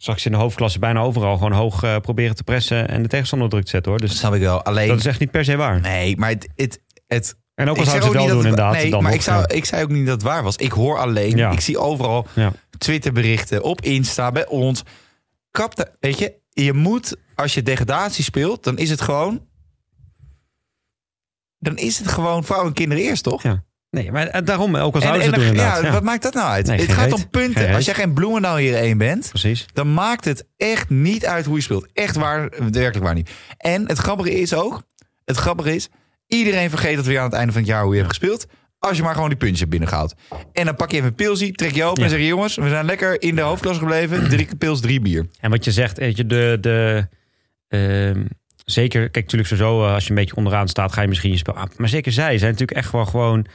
[0.00, 3.02] Zag ik ze in de hoofdklasse bijna overal gewoon hoog eh, proberen te pressen en
[3.02, 4.00] de tegenstander druk te zetten hoor.
[4.00, 4.62] Dat Dus snap ik wel.
[4.62, 5.80] Alleen, dat is echt niet per se waar.
[5.80, 6.48] nee, maar het...
[6.56, 8.72] het, het En ook al zouden ze het wel doen dat inderdaad.
[8.72, 9.48] Nee, dan maar nog, ik, zou, ja.
[9.48, 10.56] ik zei ook niet dat het waar was.
[10.56, 11.50] Ik hoor alleen, Ja.
[11.50, 12.52] ik zie overal Ja.
[12.78, 14.82] Twitterberichten op Insta, bij ons.
[15.50, 19.48] Kap weet je, je moet, als je degradatie speelt, dan is het gewoon...
[21.58, 23.42] Dan is het gewoon vrouwen en kinderen eerst, toch?
[23.42, 23.64] Ja.
[23.90, 25.80] Nee, maar eh, daarom, ook al En, zouden ze en het doen inderdaad.
[25.80, 26.66] ja, Ja, wat maakt dat nou uit?
[26.66, 27.12] Nee, het gaat reet.
[27.12, 27.74] om punten.
[27.74, 29.66] Als jij geen Bloemendaal hier één bent, Precies.
[29.72, 31.86] dan maakt het echt niet uit hoe je speelt.
[31.92, 33.30] Echt waar, werkelijk waar niet.
[33.58, 34.82] En het grappige is ook,
[35.24, 35.88] het grappige is,
[36.26, 38.46] iedereen vergeet het weer aan het einde van het jaar hoe je hebt gespeeld.
[38.78, 40.14] Als je maar gewoon die puntjes hebt binnengehaald.
[40.52, 42.04] En dan pak je even een pilsie, trek je open Ja.
[42.04, 44.28] en zeg je jongens, we zijn lekker in de hoofdklasse gebleven.
[44.28, 45.26] Drie pils, drie bier.
[45.40, 47.08] En wat je zegt, weet je, de, de,
[47.68, 48.24] ehm,
[48.64, 51.36] zeker, kijk, natuurlijk sowieso, eh, als je een beetje onderaan staat, ga je misschien je
[51.36, 51.70] spel aan.
[51.76, 53.46] Maar zeker zij zijn natuurlijk echt wel gewoon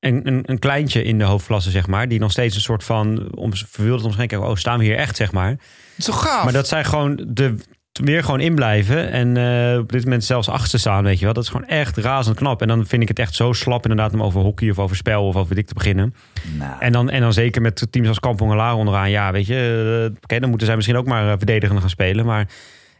[0.00, 2.08] een, een, een kleintje in de hoofdklasse, zeg maar.
[2.08, 5.32] Die nog steeds een soort van, om, verwilderd omschenken, oh, staan we hier echt, zeg
[5.32, 5.56] maar.
[5.98, 6.44] Toch gaaf?
[6.44, 7.54] Maar dat zij gewoon de,
[7.92, 11.34] weer gewoon inblijven en eh, op dit moment zelfs achter staan, weet je wel.
[11.34, 12.62] Dat is gewoon echt razend knap.
[12.62, 15.26] En dan vind ik het echt zo slap inderdaad om over hockey of over spel
[15.26, 16.14] of over dik te beginnen.
[16.58, 19.10] Nou, En dan, en dan zeker met teams als Kampong en Laren onderaan.
[19.10, 22.26] Ja, weet je, eh, oké, dan moeten zij misschien ook maar verdedigend gaan spelen.
[22.26, 22.44] Maar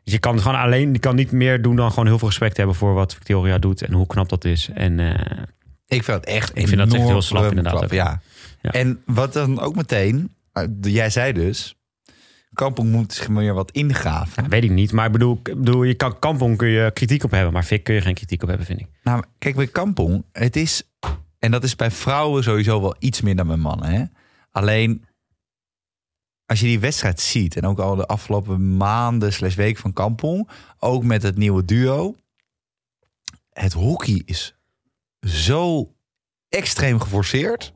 [0.04, 2.28] dus je kan het gewoon alleen, je kan niet meer doen dan gewoon heel veel
[2.28, 4.68] respect hebben voor wat Victoria doet en hoe knap dat is.
[4.74, 4.98] En
[5.88, 7.90] ik vind het echt Ik vind dat echt heel slap inderdaad ook.
[7.90, 8.20] Ja.
[8.60, 8.70] Ja.
[8.70, 11.76] En wat dan ook meteen, eh, jij zei dus,
[12.52, 14.42] Kampong moet zich meer wat ingraven.
[14.42, 14.92] ja, weet ik niet.
[14.92, 17.82] Maar ik bedoel, ik bedoel, je kan Kampong kun je kritiek op hebben, maar Vic
[17.82, 18.86] kun je geen kritiek op hebben, vind ik.
[19.02, 20.82] Nou, kijk, bij Kampong, het is...
[21.38, 23.90] En dat is bij vrouwen sowieso wel iets meer dan bij mannen.
[23.90, 24.04] Hè?
[24.50, 25.04] Alleen,
[26.46, 27.56] als je die wedstrijd ziet...
[27.56, 30.48] en ook al de afgelopen maanden slash week van Kampong...
[30.78, 32.16] ook met het nieuwe duo...
[33.52, 34.57] het hockey is
[35.20, 35.92] zo
[36.48, 37.72] extreem geforceerd...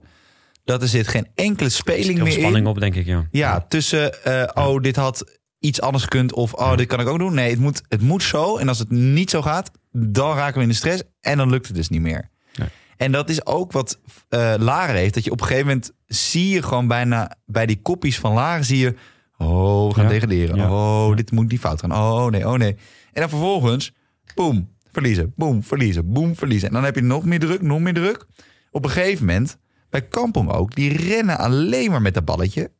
[0.64, 2.66] dat er zit geen enkele speling meer spanning in.
[2.66, 3.26] op, denk ik, ja.
[3.30, 7.18] Ja, tussen, eh, oh, dit had iets anders gekund of oh, dit kan ik ook
[7.18, 7.34] doen.
[7.34, 8.56] Nee, het moet, het moet zo.
[8.56, 11.66] En als het niet zo gaat, dan raken we in de stress en dan lukt
[11.66, 12.30] het dus niet meer.
[12.56, 12.68] Nee.
[12.96, 15.14] En dat is ook wat eh Laren heeft.
[15.14, 18.64] Dat je op een gegeven moment zie je gewoon bijna bij die koppies van Laren
[18.64, 18.94] zie je...
[19.38, 20.10] Oh, we gaan Ja.
[20.10, 20.70] degraderen.
[20.70, 21.92] Oh, dit moet die fout gaan.
[21.92, 22.76] Oh nee, oh nee.
[23.12, 23.92] En dan vervolgens,
[24.34, 25.32] boem, verliezen.
[25.36, 26.12] Boem, verliezen.
[26.12, 26.68] Boem, verliezen.
[26.68, 28.26] En dan heb je nog meer druk, nog meer druk.
[28.70, 29.58] Op een gegeven moment,
[29.90, 32.70] bij Kampong ook, die rennen alleen maar met dat balletje.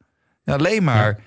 [0.44, 1.18] En alleen maar,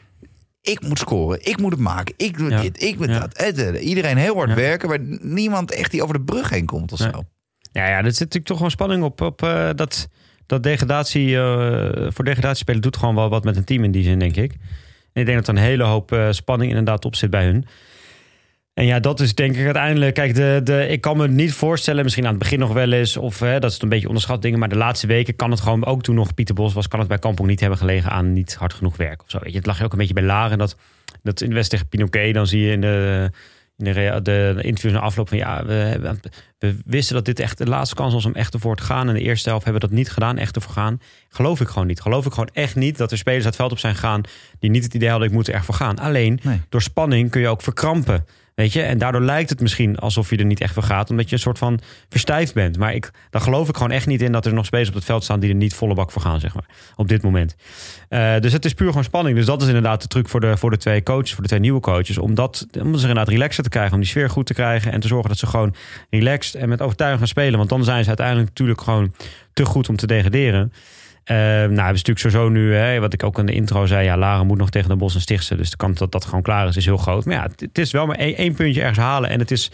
[0.61, 2.61] ik moet scoren, ik moet het maken, ik doe Ja.
[2.61, 3.19] dit, ik moet Ja.
[3.19, 3.33] dat.
[3.33, 6.97] Eh, Iedereen heel hard werken, maar niemand echt die over de brug heen komt of
[6.97, 7.23] zo.
[7.71, 9.21] Ja, ja, er zit natuurlijk toch gewoon spanning op.
[9.21, 10.07] op eh, dat,
[10.45, 14.19] dat degradatie, eh, voor degradatiespelen doet gewoon wel wat met een team in die zin,
[14.19, 14.51] denk ik.
[15.13, 17.65] En ik denk dat er een hele hoop spanning inderdaad op zit bij hun.
[18.75, 20.13] En ja, dat is denk ik uiteindelijk.
[20.13, 23.17] Kijk, de, de, ik kan me niet voorstellen, misschien aan het begin nog wel eens,
[23.17, 24.59] of hè, dat is een beetje onderschat dingen.
[24.59, 27.07] Maar de laatste weken kan het gewoon, ook toen nog Pieter Bos was, kan het
[27.07, 29.39] bij Kampong niet hebben gelegen aan niet hard genoeg werk of zo.
[29.41, 30.57] Weet je, het lag ook een beetje bij Laren.
[30.57, 30.75] Dat,
[31.23, 33.29] dat in de wedstrijd tegen Pinoquet, dan zie je in de,
[33.77, 36.19] in de, de, interviews na afloop van ja, we, hebben-
[36.59, 39.07] we wisten dat dit echt de laatste kans was om echt ervoor te gaan.
[39.07, 41.01] En de eerste helft hebben we dat niet gedaan, echt ervoor gaan.
[41.29, 42.01] Geloof ik gewoon niet.
[42.01, 44.21] Geloof ik gewoon echt niet dat er spelers het veld op zijn gegaan
[44.59, 45.99] die niet het idee hadden, ik moet er echt voor gaan.
[45.99, 46.61] Alleen Nee.
[46.69, 48.25] door spanning kun je ook verkrampen.
[48.55, 51.29] Weet je, en daardoor lijkt het misschien alsof je er niet echt voor gaat, omdat
[51.29, 52.77] je een soort van verstijfd bent.
[52.77, 55.05] Maar ik, daar geloof ik gewoon echt niet in dat er nog spelers op het
[55.05, 56.65] veld staan die er niet volle bak voor gaan, zeg maar,
[56.95, 57.55] op dit moment.
[58.09, 59.37] Eh, dus het is puur gewoon spanning.
[59.37, 61.59] Dus dat is inderdaad de truc voor de, voor de twee coaches, voor de twee
[61.59, 64.53] nieuwe coaches, om, dat, om ze inderdaad relaxer te krijgen, om die sfeer goed te
[64.53, 65.75] krijgen en te zorgen dat ze gewoon
[66.09, 67.57] relaxed en met overtuiging gaan spelen.
[67.57, 69.13] Want dan zijn ze uiteindelijk natuurlijk gewoon
[69.53, 70.71] te goed om te degraderen.
[71.25, 74.17] Eh, nou, ze natuurlijk sowieso nu, hè, wat ik ook in de intro zei, ja,
[74.17, 75.57] Laren moet nog tegen de Bos en.
[75.57, 77.25] Dus de kans dat dat gewoon klaar is, is heel groot.
[77.25, 79.29] Maar ja, het, is wel maar één, puntje ergens halen.
[79.29, 79.71] En het is,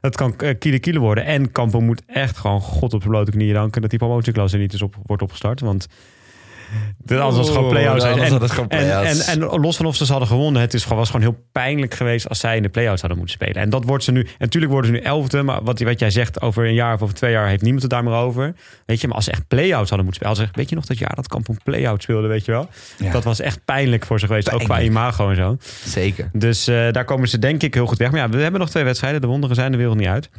[0.00, 1.24] het kan eh, kiele kiele worden.
[1.24, 4.72] En Kampo moet echt gewoon God op zijn blote knieën danken dat die promotieklasse niet
[4.72, 5.60] is op, wordt opgestart.
[5.60, 5.88] Want
[7.06, 8.04] anders was het gewoon play-outs.
[8.04, 9.26] Anders en, en, play-outs.
[9.26, 11.94] en, en los van of ze ze hadden gewonnen, het is was gewoon heel pijnlijk
[11.94, 13.62] geweest als zij in de play-outs hadden moeten spelen.
[13.62, 14.20] En dat wordt ze nu.
[14.20, 17.02] En natuurlijk worden ze nu elfde, maar wat, wat jij zegt, over een jaar of
[17.02, 18.54] over twee jaar heeft niemand het daar meer over.
[18.86, 20.36] Weet je, maar als ze echt play-outs hadden moeten spelen.
[20.36, 22.68] Als echt- weet je nog dat jaar dat Kampong play-out speelde, weet je wel?
[22.98, 23.12] Ja.
[23.12, 25.56] Dat was echt pijnlijk voor ze geweest, ook qua imago en zo.
[25.84, 26.30] Zeker.
[26.32, 28.10] Dus eh, daar komen ze denk ik heel goed weg.
[28.10, 29.20] Maar ja, we hebben nog twee wedstrijden.
[29.20, 30.30] De wonderen zijn de wereld niet uit.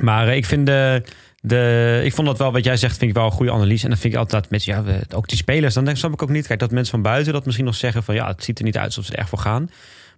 [0.00, 1.02] Maar eh, ik vind de,
[1.40, 3.84] de, ik vond dat wel, wat jij zegt, vind ik wel een goede analyse.
[3.84, 6.22] En dan vind ik altijd met ja, we, ook die spelers, dan denk, snap ik
[6.22, 6.46] ook niet.
[6.46, 8.76] Kijk, dat mensen van buiten dat misschien nog zeggen van ja, het ziet er niet
[8.76, 9.70] uit alsof ze er echt voor gaan.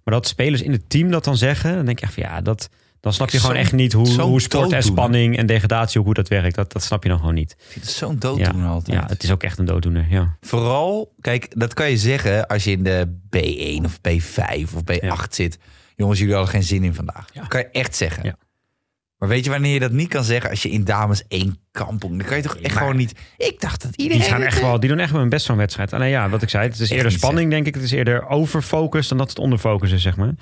[0.05, 2.41] Maar dat spelers in het team dat dan zeggen, dan denk ik echt van ja,
[2.41, 2.69] dat,
[3.01, 6.29] dan snap je gewoon echt niet hoe, hoe sport en spanning en degradatie, hoe dat
[6.29, 6.55] werkt.
[6.55, 7.57] Dat, dat snap je dan gewoon niet.
[7.75, 8.97] Het zo'n dooddoener Ja, altijd.
[8.97, 10.07] ja, het is ook echt een dooddoener.
[10.11, 10.37] Ja.
[10.41, 13.07] Vooral, kijk, dat kan je zeggen als je in de
[13.37, 15.17] B1 of B5 of B8 Ja.
[15.31, 15.59] zit.
[15.97, 17.27] Jongens, jullie hadden geen zin in vandaag.
[17.33, 18.25] Dat kan je echt zeggen.
[18.25, 18.35] Ja.
[19.21, 20.51] Maar weet je wanneer je dat niet kan zeggen?
[20.51, 22.19] Als je in dames 1 kampong.
[22.19, 23.15] Dan kan je toch echt maar- gewoon niet...
[23.37, 24.23] Ik dacht dat iedereen...
[24.23, 25.93] Die, gaan echt wel, die doen echt wel hun best zo'n wedstrijd.
[25.93, 27.75] Alleen ja, wat ik zei, het is eerder spanning, denk ik.
[27.75, 30.35] Het is eerder overfocus dan dat het onderfocus is, zeg maar.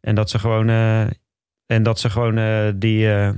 [0.00, 1.00] En dat ze gewoon, eh,
[1.66, 3.30] en dat ze gewoon eh, die, eh,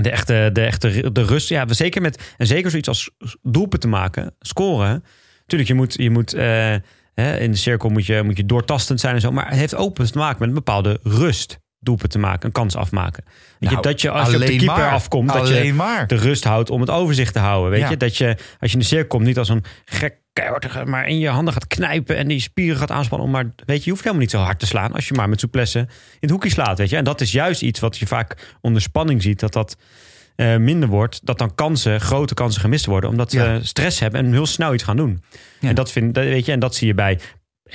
[0.00, 3.10] de echte, de echte de rust, ja, zeker met, en zeker zoiets als
[3.42, 5.04] doelpen te maken, scoren.
[5.46, 9.14] Tuurlijk, je moet, je moet hè, in de cirkel moet je, moet je doortastend zijn
[9.14, 11.62] en zo, maar het heeft ook te maken met een bepaalde rust.
[11.84, 13.24] Doelpen te maken, een kans afmaken.
[13.26, 14.90] Weet je, Nou, dat je als je op de keeper maar.
[14.92, 16.06] afkomt, dat je maar.
[16.06, 17.70] de rust houdt om het overzicht te houden.
[17.70, 17.90] Weet Ja.
[17.90, 17.96] je?
[17.96, 21.18] Dat je, als je in de cirkel komt, niet als een gek keihardige, maar in
[21.18, 23.30] je handen gaat knijpen en die spieren gaat aanspannen.
[23.30, 25.40] Maar, weet je, je hoeft helemaal niet zo hard te slaan als je maar met
[25.40, 25.86] souplesse in
[26.20, 26.78] het hoekje slaat.
[26.78, 26.96] Weet je?
[26.96, 29.76] En dat is juist iets wat je vaak onder spanning ziet, dat dat
[30.36, 31.20] eh, minder wordt.
[31.26, 33.52] Dat dan kansen, grote kansen gemist worden, omdat Ja.
[33.58, 35.22] we stress hebben en heel snel iets gaan doen.
[35.60, 35.68] Ja.
[35.68, 37.18] En dat vind, dat- weet je, en dat zie je bij.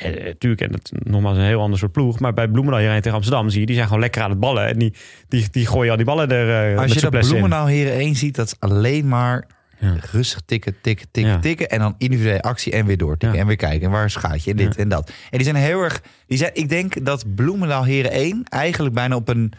[0.04, 2.20] Eh, tuurlijk, en dat nogmaals een heel ander soort ploeg.
[2.20, 4.68] Maar bij Bloemendaal hierheen tegen Amsterdam zie je, die zijn gewoon lekker aan het ballen.
[4.68, 4.94] En die,
[5.28, 7.28] die, die gooien al die ballen er eh, Als met je dat.
[7.28, 9.48] Bloemendaal Heren 1 ziet, dat is alleen maar
[9.80, 9.96] Ja.
[10.12, 11.40] rustig tikken, tikken, tikken, Ja.
[11.40, 11.70] tikken.
[11.70, 13.34] En dan individuele actie en weer doortikken.
[13.34, 13.42] Ja.
[13.42, 13.82] En weer kijken.
[13.86, 14.52] En waar is gaatje?
[14.52, 15.10] En dit en dat.
[15.10, 16.02] En die zijn heel erg...
[16.28, 19.54] Die zijn, ik denk dat Bloemendaal Heren 1 eigenlijk bijna op een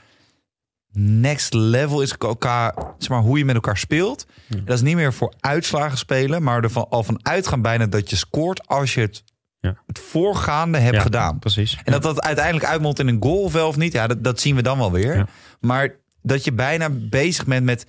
[0.92, 4.26] next level is elkaar, zeg maar, hoe je met elkaar speelt.
[4.64, 8.16] Dat is niet meer voor uitslagen spelen, maar ervan al van uitgaan bijna dat je
[8.16, 9.22] scoort als je het,
[9.60, 9.76] Ja.
[9.86, 11.38] het voorgaande hebt Ja, gedaan.
[11.38, 11.78] Precies.
[11.84, 14.40] En dat dat uiteindelijk uitmondt in een goal of wel of niet, ja, dat, dat
[14.40, 15.16] zien we dan wel weer.
[15.16, 15.26] Ja.
[15.60, 17.86] Maar dat je bijna bezig bent met...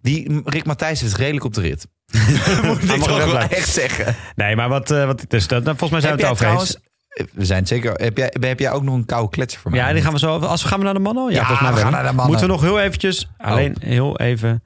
[0.00, 1.86] Die Rick Matthijs is redelijk op de rit.
[2.64, 4.14] Moet ik mag toch wel echt zeggen.
[4.34, 6.70] Nee, maar wat, eh, wat dus, dat, volgens mij zijn Heb we het over eens.
[6.70, 6.94] trouwens...
[7.32, 7.92] We zijn het zeker...
[7.92, 9.80] Heb jij, heb jij ook nog een koude kletser voor mij?
[9.80, 10.38] Ja, die gaan we zo.
[10.38, 11.22] Als we gaan we naar de mannen?
[11.22, 11.30] al?
[11.30, 12.26] Ja, Ja, volgens mij we gaan naar de mannen.
[12.26, 14.62] Moeten we nog heel eventjes, alleen heel even,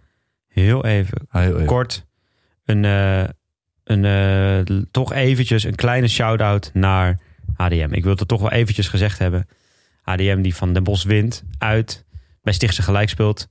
[0.49, 1.65] heel even heel even.
[1.67, 2.07] kort,
[2.65, 3.25] een, eh,
[3.91, 7.19] een eh, toch eventjes een kleine shout-out naar
[7.57, 7.89] HDM.
[7.91, 9.49] Ik wil het toch wel eventjes gezegd hebben.
[10.03, 12.05] HDM die van Den Bosch wint uit.
[12.43, 13.49] bij Stichtse gelijk speelt.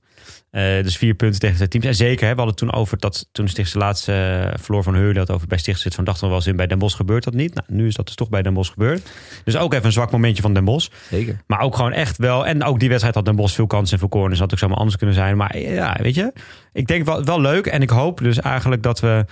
[0.50, 1.86] Eh, dus vier punten tegen zijn teams.
[1.86, 4.94] En zeker, hè, we hadden het toen over dat toen Stichtse laatste uh, verloor van
[4.94, 6.96] Heurle had over bij Stichtse zit van dachten we wel eens in bij Den Bosch
[6.96, 7.54] gebeurt dat niet.
[7.54, 9.10] Nou, nu is dat dus toch bij Den Bosch gebeurd.
[9.44, 10.88] Dus ook even een zwak momentje van Den Bosch.
[11.10, 11.36] Zeker.
[11.46, 12.46] Maar ook gewoon echt wel.
[12.46, 14.40] En ook die wedstrijd had Den Bosch veel kansen en veel corners.
[14.40, 15.36] Had ook zomaar anders kunnen zijn.
[15.36, 16.32] Maar ja, weet je.
[16.72, 17.66] Ik denk wel, wel leuk.
[17.66, 19.24] En ik hoop dus eigenlijk dat we.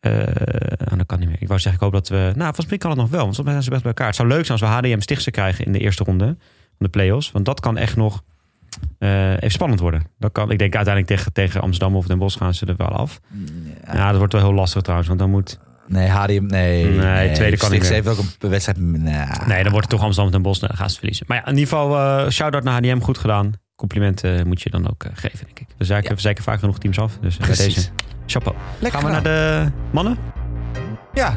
[0.00, 0.22] Uh,
[0.96, 1.40] dat kan niet meer.
[1.40, 2.16] Ik wou zeggen, ik hoop dat we.
[2.16, 3.24] Nou, volgens mij kan het nog wel.
[3.24, 4.06] Want mij zijn ze best bij elkaar.
[4.06, 6.36] Het zou leuk zijn als we HDM Stichtse krijgen in de eerste ronde van
[6.78, 7.30] de play-offs.
[7.30, 8.22] Want dat kan echt nog
[8.98, 10.02] uh, even spannend worden.
[10.18, 12.88] Dat kan, ik denk uiteindelijk tegen, tegen Amsterdam of Den Bosch gaan ze er wel
[12.88, 13.20] af.
[13.86, 13.94] Ja.
[13.94, 15.08] ja, dat wordt wel heel lastig trouwens.
[15.08, 15.58] Want dan moet.
[15.86, 16.84] Nee, HDM, nee.
[16.84, 18.78] Nee, nee tweede kan niet heeft ook een wedstrijd.
[18.80, 19.46] Nah.
[19.46, 20.60] Nee, dan wordt het toch Amsterdam of Den Bosch.
[20.60, 21.24] Dan gaan ze verliezen.
[21.28, 23.00] Maar ja, in ieder geval, uh, shout-out naar HDM.
[23.00, 23.52] Goed gedaan.
[23.76, 25.66] Complimenten moet je dan ook geven, denk ik.
[25.78, 26.34] We zeiken, ja.
[26.34, 27.18] we vaak genoeg teams af.
[27.20, 27.88] Dus bij deze,
[28.26, 28.56] chapeau.
[28.78, 29.32] Lekker gaan we gedaan.
[29.32, 30.18] naar de mannen?
[31.14, 31.36] Ja.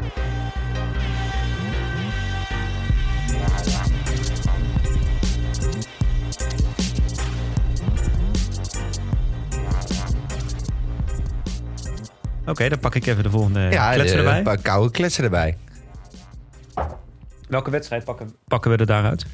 [12.40, 14.52] Oké, okay, dan pak ik even de volgende ja, kletsen de, erbij.
[14.52, 15.56] Een koude kletsen erbij.
[17.48, 19.26] Welke wedstrijd pakken, pakken we er daaruit?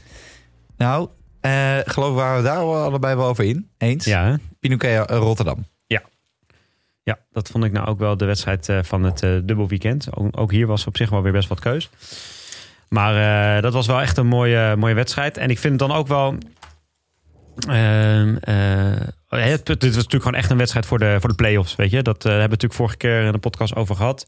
[0.76, 1.08] Nou,
[1.40, 3.70] uh, geloof ik waren we daar allebei wel over in.
[3.78, 4.04] Eens.
[4.04, 4.34] Ja, hè?
[4.60, 5.66] Pinoquet Rotterdam.
[7.06, 7.18] Ja.
[7.32, 10.08] Dat vond ik nou ook wel de wedstrijd uh, van het uh, dubbel weekend.
[10.30, 11.90] Ook, hier was op zich wel weer best wat keus.
[12.88, 15.36] Maar dat was wel echt een mooie, mooie wedstrijd.
[15.36, 16.34] En ik vind het dan ook wel...
[19.28, 22.02] Het, dit was natuurlijk gewoon echt een wedstrijd voor de, voor de play-offs, weet je.
[22.02, 24.26] Dat hebben we natuurlijk vorige keer in de podcast over gehad.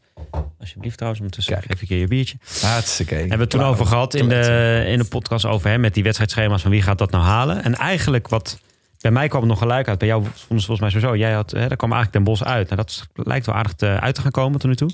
[0.59, 1.65] Alsjeblieft trouwens, ondertussen Kijk.
[1.65, 2.37] geef ik je je biertje.
[2.61, 3.15] Hartstikke.
[3.15, 6.03] Hebben we het toen over gehad in de, in de podcast over hè, met die
[6.03, 7.63] wedstrijdschema's van wie gaat dat nou halen.
[7.63, 8.59] En eigenlijk wat,
[9.01, 9.99] bij mij kwam het nog gelijk uit.
[9.99, 11.15] Bij jou vonden ze volgens mij sowieso.
[11.15, 12.69] Jij had, hè, daar kwam eigenlijk Den Bos uit.
[12.69, 14.89] Nou, dat lijkt wel aardig te, uit te gaan komen tot nu toe.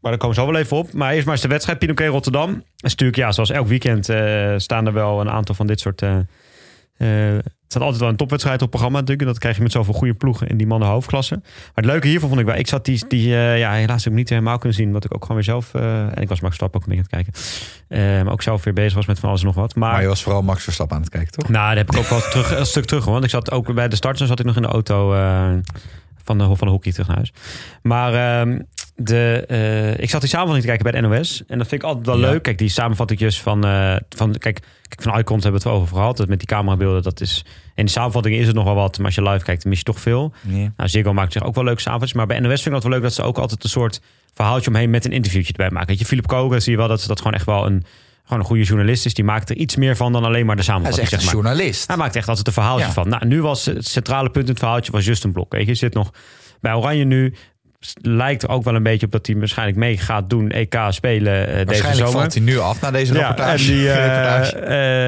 [0.00, 0.92] Maar daar komen zo wel even op.
[0.92, 2.50] Maar eerst maar eens de wedstrijd Pinoquet Rotterdam.
[2.76, 6.02] Is natuurlijk, ja, zoals elk weekend uh, staan er wel een aantal van dit soort...
[6.02, 6.18] Uh,
[6.96, 9.28] het staat altijd wel een topwedstrijd op het programma natuurlijk.
[9.28, 11.34] Dat krijg je met zoveel goede ploegen in die mannen hoofdklasse.
[11.34, 12.56] Maar het leuke hiervan vond ik wel.
[12.56, 14.92] Ik zat die, die uh, ja, helaas ook niet helemaal kunnen zien.
[14.92, 15.74] Wat ik ook gewoon weer zelf...
[15.74, 17.32] Uh, en ik was Max Verstappen ook een beetje aan het
[17.88, 18.18] kijken.
[18.18, 19.74] Uh, maar ook zelf weer bezig was met van alles en nog wat.
[19.74, 21.48] Maar, maar je was vooral Max Verstappen aan het kijken, toch?
[21.48, 23.04] Nou, daar heb ik ook wel terug, een stuk terug.
[23.04, 24.18] Want ik zat ook bij de start.
[24.18, 25.10] Dan zat ik nog in de auto
[26.24, 27.32] van de, van de hockey terug naar huis.
[27.82, 28.14] Maar...
[28.14, 28.58] ehm,
[29.02, 31.42] de, uh, ik zat die samenvatting te kijken bij de NOS.
[31.46, 32.30] En dat vind ik altijd wel ja.
[32.30, 32.42] leuk.
[32.42, 33.66] Kijk, die samenvattingjes van...
[33.66, 36.16] Uh, van kijk, kijk, van Icons hebben we het wel over gehad.
[36.16, 37.44] Dat met die camerabeelden, dat is...
[37.74, 38.96] In de samenvatting is het nog wel wat.
[38.96, 40.32] Maar als je live kijkt, dan mis je toch veel.
[40.40, 40.72] Ja.
[40.76, 42.26] Nou, Ziggo maakt zich ook wel leuke samenvattingen.
[42.26, 44.00] Maar bij NOS vind ik het wel leuk dat ze ook altijd een soort
[44.34, 45.88] verhaaltje omheen met een interviewtje erbij maken.
[45.88, 47.84] Weet je, Philip Kogen zie je wel dat dat gewoon echt wel een...
[48.24, 49.14] Gewoon een goede journalist is.
[49.14, 51.08] Die maakt er iets meer van dan alleen maar de samenvatting.
[51.08, 51.52] Hij is echt zeg maar.
[51.52, 51.86] journalist.
[51.88, 52.92] Hij maakt echt altijd een verhaaltje Ja.
[52.92, 53.08] van.
[53.08, 55.52] Nou, nu was het centrale punt in het verhaaltje was Justin Blok.
[55.52, 56.10] Weet je zit nog
[56.60, 57.34] bij Oranje nu
[58.02, 61.46] lijkt ook wel een beetje op dat hij waarschijnlijk mee gaat doen EK spelen uh,
[61.54, 62.20] deze Waarschijnlijk zomer.
[62.20, 63.70] valt hij nu af na deze Ja, rapportage.
[63.70, 64.66] en die reportage.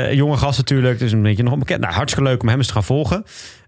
[0.09, 1.81] uh, jonge gast natuurlijk, dus een beetje nog onbekend.
[1.81, 3.25] Nou, hartstikke leuk om hem eens te gaan volgen.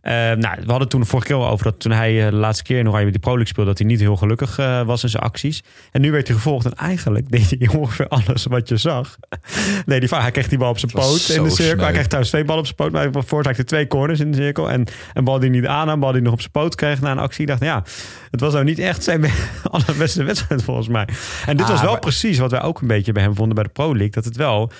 [0.06, 2.62] Uh, nou, we hadden toen de vorige keer al over dat toen hij de laatste
[2.64, 5.08] keer in Oranje met die Pro League speelde, dat hij niet heel gelukkig was in
[5.08, 5.62] zijn acties.
[5.90, 9.16] En nu werd hij gevolgd en eigenlijk deed hij ongeveer alles wat je zag.
[9.86, 11.50] nee, die, hij kreeg die bal op zijn poot in de cirkel.
[11.50, 11.76] sneu.
[11.82, 14.70] Hij kreeg trouwens twee ballen op zijn poot, maar hij twee corners in de cirkel.
[14.70, 17.10] En een bal die niet aan, een bal die nog op zijn poot kreeg na
[17.10, 17.40] een actie.
[17.40, 17.82] Ik dacht, ja,
[18.30, 19.24] het was nou niet echt zijn
[19.70, 21.08] allerbeste wedstrijd volgens mij.
[21.46, 23.54] En dit Ah, was wel maar- precies wat wij ook een beetje bij hem vonden
[23.54, 24.10] bij de Pro League.
[24.10, 24.70] Dat het wel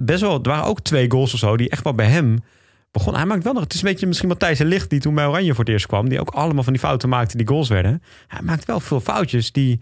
[0.00, 2.38] best wel, er waren ook twee goals of zo die echt wel bij hem
[2.92, 3.14] begon.
[3.14, 5.26] Hij maakt wel nog, het is een beetje misschien Matthijs de Licht die toen bij
[5.26, 6.08] Oranje voor het eerst kwam.
[6.08, 8.02] Die ook allemaal van die fouten maakte die goals werden.
[8.26, 9.80] Hij maakt wel veel foutjes die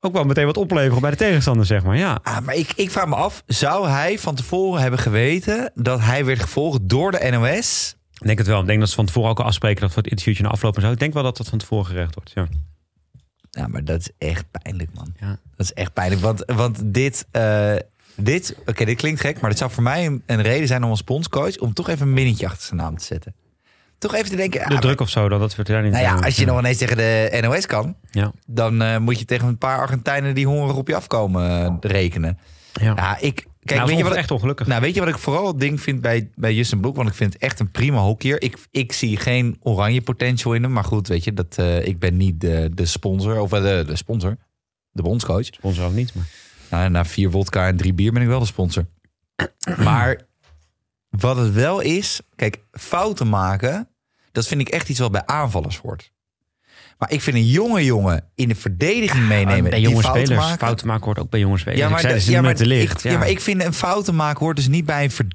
[0.00, 1.96] ook wel meteen wat opleveren bij de tegenstander, zeg maar.
[1.96, 6.00] Ja, Ah, maar ik, ik vraag me af, zou hij van tevoren hebben geweten dat
[6.00, 7.96] hij werd gevolgd door de NOS?
[8.20, 8.60] ik denk het wel.
[8.60, 10.76] Ik denk dat ze van tevoren ook al afspreken dat voor het interviewtje na afloop
[10.76, 10.90] en zo.
[10.90, 12.30] Ik denk wel dat dat van tevoren gerecht wordt.
[12.34, 12.46] Ja.
[13.50, 15.14] Ja, maar dat is echt pijnlijk, man.
[15.20, 15.26] Ja.
[15.56, 17.74] Dat is echt pijnlijk, want, want dit, eh,
[18.20, 20.90] dit oké, dit klinkt gek, maar dit zou voor mij een, een reden zijn om
[20.90, 23.34] als bondscoach om toch even een minnetje achter zijn naam te zetten.
[23.98, 25.92] Toch even te denken, ah, De druk of zo, dan dat wordt daar niet.
[25.92, 28.32] nou ja, als je nog ineens tegen de NOS kan, Ja.
[28.46, 32.38] dan eh, moet je tegen een paar Argentijnen die hongerig op je afkomen eh, rekenen.
[32.72, 32.92] Ja.
[32.96, 34.66] Ja, ik, kijk, nou, weet je wat echt ongelukkig.
[34.66, 36.96] Nou, weet je wat ik vooral het ding vind bij, bij Justin Broek?
[36.96, 38.42] Want ik vind het echt een prima hockeyer.
[38.42, 40.72] Ik, ik zie geen oranje potential in hem.
[40.72, 43.40] Maar goed, weet je, dat, eh, ik ben niet de, de sponsor.
[43.40, 44.36] Of de, de sponsor.
[44.90, 45.44] De bondscoach.
[45.44, 46.24] Sponsor ook niet, maar...
[46.70, 48.86] Nou, na vier wodka en drie bier ben ik wel de sponsor.
[49.76, 50.20] maar
[51.08, 52.20] wat het wel is...
[52.36, 53.88] Kijk, fouten maken...
[54.32, 56.12] Dat vind ik echt iets wat bij aanvallers hoort.
[56.98, 59.70] Maar ik vind een jonge jongen in de verdediging meenemen...
[59.70, 60.46] bij die jonge fouten spelers.
[60.46, 61.80] maken- Fouten maken hoort ook bij jonge spelers.
[61.80, 63.04] ja, maar, ik zei, ja, maar, met de licht.
[63.04, 63.18] ik, ja.
[63.18, 65.26] maar ik vind een fouten maken hoort dus niet bij een ver-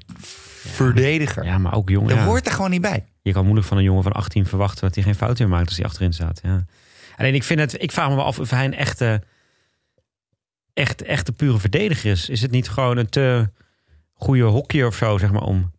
[0.66, 1.44] verdediger.
[1.44, 2.08] Ja, maar ook jongen.
[2.08, 2.24] Dat ja.
[2.24, 3.04] hoort er gewoon niet bij.
[3.22, 5.66] Je kan moeilijk van een jongen van 18 verwachten dat hij geen fout meer maakt
[5.66, 6.40] als hij achterin staat.
[6.42, 6.64] Ja.
[7.16, 9.22] Alleen ik vind het, ik vraag me wel af of hij een echte,
[10.74, 12.28] echt, echte pure verdediger is.
[12.28, 13.48] Is het niet gewoon een te
[14.14, 15.72] goede hockeyer of zo, zeg maar om.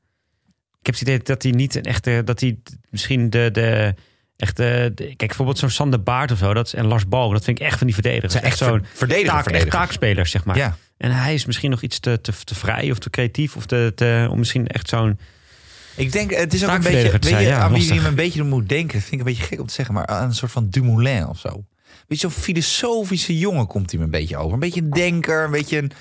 [0.79, 2.57] ik heb het idee dat hij niet een echte, dat hij
[2.89, 3.93] misschien de, de
[4.37, 7.43] echte, de- kijk bijvoorbeeld zo'n Sander Baart of zo, dat is, en Lars Balk, dat
[7.43, 8.31] vind ik echt van die verdedigers.
[8.31, 10.57] zijn echt zo'n ver- verdediger, taak, echt taakspelers, zeg maar.
[10.57, 10.77] Ja.
[10.97, 13.91] En hij is misschien nog iets te, te, te vrij of te creatief of te,
[13.95, 15.19] te, om misschien echt zo'n
[15.95, 18.43] Ik denk, het is ook een beetje, weet je, ja, aan wie je een beetje
[18.43, 18.93] moet denken.
[18.99, 21.27] Dat vind ik een beetje gek om te zeggen, maar aan een soort van Dumoulin
[21.27, 21.65] of zo.
[22.07, 24.53] Weet je, zo'n filosofische jongen komt hij me een beetje over.
[24.53, 25.91] Een beetje een denker, een beetje een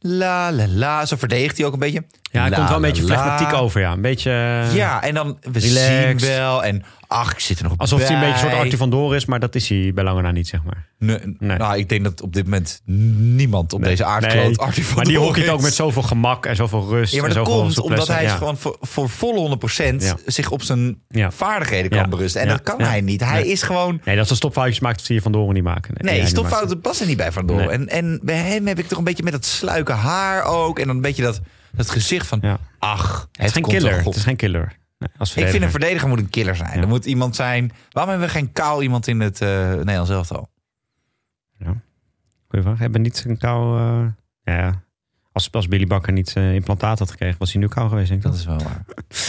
[0.00, 1.06] la la la.
[1.06, 2.04] Zo verdedigt hij ook een beetje.
[2.32, 3.92] Ja, hij La, komt wel een la, beetje flegmatiek over, ja.
[3.92, 4.30] Een beetje...
[4.30, 6.20] eh, Ja, en dan we Relaxed.
[6.20, 8.78] zien wel en ach, ik zit er nog Alsof hij een beetje een soort Arthur
[8.78, 10.86] van Door is, maar dat is hij bij lange na niet, zeg maar.
[10.98, 11.56] Nee, Nee.
[11.58, 15.04] Nou, ik denk dat op dit moment niemand op deze aardkloot Nee, Arthur van maar
[15.04, 17.12] die hockeyt ook met zoveel gemak en zoveel rust.
[17.14, 18.36] Ja, maar dat komt omdat hij ja.
[18.36, 19.58] gewoon voor, voor volle
[19.92, 20.16] 100% Ja.
[20.26, 21.30] zich op zijn Ja.
[21.30, 22.40] vaardigheden kan berusten.
[22.40, 23.20] En dat kan hij niet.
[23.24, 23.50] Hij Nee.
[23.50, 24.00] is gewoon...
[24.04, 25.94] Nee, dat ze stopfoutjes maakt, zie je Van Doren niet maken.
[25.96, 27.60] Nee, hij stopfouten passen niet bij Van Doorn.
[27.66, 27.68] Nee.
[27.70, 30.78] En, en bij hem heb ik toch een beetje met dat sluike haar ook.
[30.78, 31.40] En dan een beetje dat,
[31.72, 32.38] dat gezicht van...
[32.42, 32.58] Ja.
[32.78, 34.04] Ach, het, is geen killer.
[34.04, 34.78] Het is geen killer.
[34.98, 36.74] Nee, als Ik vind een verdediger moet een killer zijn.
[36.74, 36.80] Ja.
[36.80, 37.72] Er moet iemand zijn...
[37.90, 40.50] Waarom hebben we geen kaal iemand in het eh Nederlands elftal?
[42.48, 42.78] Goeie vraag.
[42.78, 43.78] Hebben we niet een kou...
[43.78, 44.06] eh,
[44.44, 44.82] ja,
[45.32, 48.24] als, als Billy Bakker niet eh, implantaat had gekregen, was hij nu kou geweest, denk
[48.24, 48.30] ik.
[48.30, 48.84] Dat is wel waar.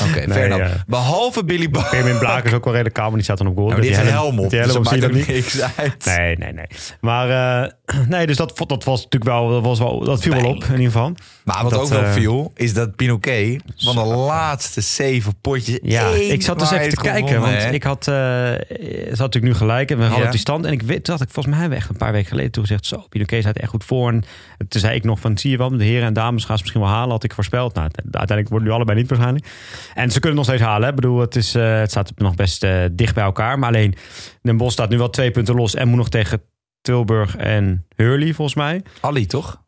[0.09, 0.73] Oké, Nee, fair enough.
[0.73, 0.83] ja.
[0.87, 1.89] Behalve Billy Bakker.
[1.89, 3.67] Permin Blaak is ook wel redelijk kou, maar die staat dan op goal.
[3.67, 4.49] Ja, maar die heeft een helm op.
[4.49, 5.27] Dus helm dat maakt niet.
[5.27, 6.05] niks uit.
[6.05, 6.65] Nee, nee, nee.
[7.01, 7.71] Maar eh,
[8.09, 10.71] nee, dus dat, dat was natuurlijk wel, dat, was wel, dat viel wel op in
[10.71, 11.13] ieder geval.
[11.43, 15.79] Maar wat Dat, ook wel eh, viel, is dat Pinoquet van de laatste zeven potjes...
[15.81, 17.71] Ja, ik zat dus even te kijken, want hè?
[17.71, 18.65] ik had, ze
[19.09, 20.31] had natuurlijk nu gelijk en we hadden Ja.
[20.31, 20.65] die stand.
[20.65, 22.85] En ik weet, dat ik volgens mij hebben we echt een paar weken geleden toegezegd,
[22.85, 24.09] zo, Pinoquet staat echt goed voor.
[24.09, 24.23] En
[24.67, 26.81] toen zei ik nog van, zie je wel, de heren en dames gaan ze misschien
[26.83, 27.73] wel halen, had ik voorspeld.
[27.73, 29.45] Nou, uiteindelijk worden nu allebei niet waarschijnlijk.
[29.93, 30.89] En ze kunnen nog steeds halen, hè.
[30.89, 33.59] Ik bedoel, het, is, eh, het staat nog best dicht bij elkaar.
[33.59, 33.95] Maar alleen,
[34.41, 36.41] Den Bosch staat nu wel twee punten los en moet nog tegen
[36.83, 38.81] Tilburg en Hurley, volgens mij.
[39.01, 39.61] Ali, toch?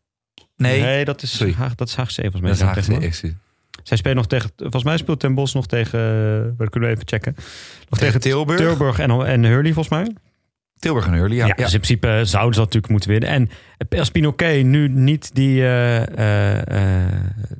[0.56, 1.52] Nee, dat is, Sorry.
[1.52, 2.50] Haag, dat is Haagse volgens mij.
[2.50, 3.06] dat is Tegen Haagse me.
[3.06, 3.32] excuus.
[3.82, 6.94] Zij spelen nog tegen, volgens mij speelt Ten Bos nog tegen, eh, dat kunnen we
[6.94, 7.34] even checken.
[7.88, 8.58] Nog Tegen Tilburg?
[8.58, 10.14] Tilburg en, en Hurley volgens mij.
[10.78, 11.46] Tilburg en Hurley, ja.
[11.46, 13.28] Dus in principe zouden ze dat natuurlijk moeten winnen.
[13.28, 17.12] En als Pinoquet nu niet die, eh eh, eh,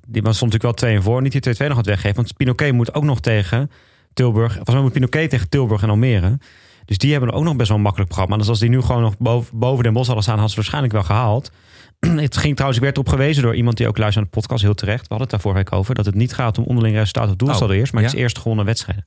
[0.07, 2.17] die was stond natuurlijk wel 2 en voor, niet die 2-2 nog gaat weggeven.
[2.17, 3.71] Want Pinoquet moet ook nog tegen
[4.13, 4.53] Tilburg.
[4.53, 6.39] Volgens mij moet Pinoquet tegen Tilburg en Almere.
[6.87, 8.37] Dus die hebben ook nog best wel een makkelijk programma.
[8.37, 10.93] Dus als die nu gewoon nog boven, boven Den Bosch hadden staan, hadden ze waarschijnlijk
[10.93, 11.51] wel gehaald.
[12.01, 14.63] Het ging trouwens, ik werd erop gewezen door iemand die ook luistert naar de podcast,
[14.63, 15.01] heel terecht.
[15.01, 17.37] We hadden het daar vorige week over, dat het niet gaat om onderling resultaat of
[17.37, 19.07] doelsaldo Oh, eerst, maar het is eerst gewonnen wedstrijden.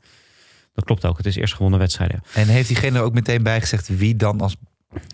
[0.74, 2.24] Dat klopt ook, het is eerst gewonnen wedstrijden.
[2.34, 2.42] ja.
[2.42, 4.56] En heeft diegene er ook meteen bij gezegd wie dan als...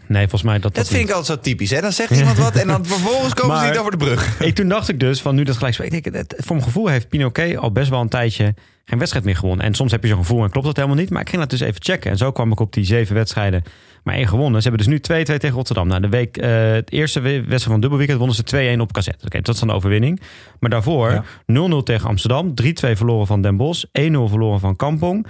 [0.07, 1.81] Nee, volgens mij dat Dat vind ik altijd zo typisch, hè?
[1.81, 4.39] Dan zegt iemand wat en dan vervolgens komen ze niet over de brug.
[4.47, 6.67] Ik, toen dacht ik dus, van nu dat gelijk spreekt, ik denk, het, voor mijn
[6.67, 8.53] gevoel heeft Pinoquet al best wel een tijdje
[8.85, 9.65] geen wedstrijd meer gewonnen.
[9.65, 11.09] En soms heb je zo'n gevoel en klopt dat helemaal niet.
[11.09, 12.11] Maar ik ging dat dus even checken.
[12.11, 13.63] En zo kwam ik op die zeven wedstrijden
[14.03, 14.61] maar één gewonnen.
[14.61, 15.87] Ze hebben dus nu 2-2 tegen Rotterdam.
[15.87, 19.25] Nou, de week, eh, het eerste we- wedstrijd van dubbelweekend wonnen ze 2-1 op cassette.
[19.25, 20.21] Oké, dat is dan de overwinning.
[20.59, 21.23] Maar daarvoor Ja.
[21.45, 22.55] 0-0 tegen Amsterdam.
[22.55, 23.83] 3-2 verloren van Den Bosch.
[23.91, 25.27] 1-0 verloren van Kampong.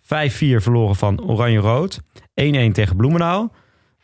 [0.00, 2.00] 5-4 verloren van Oranje-Rood.
[2.34, 3.52] 1-1 tegen Bloemendaal.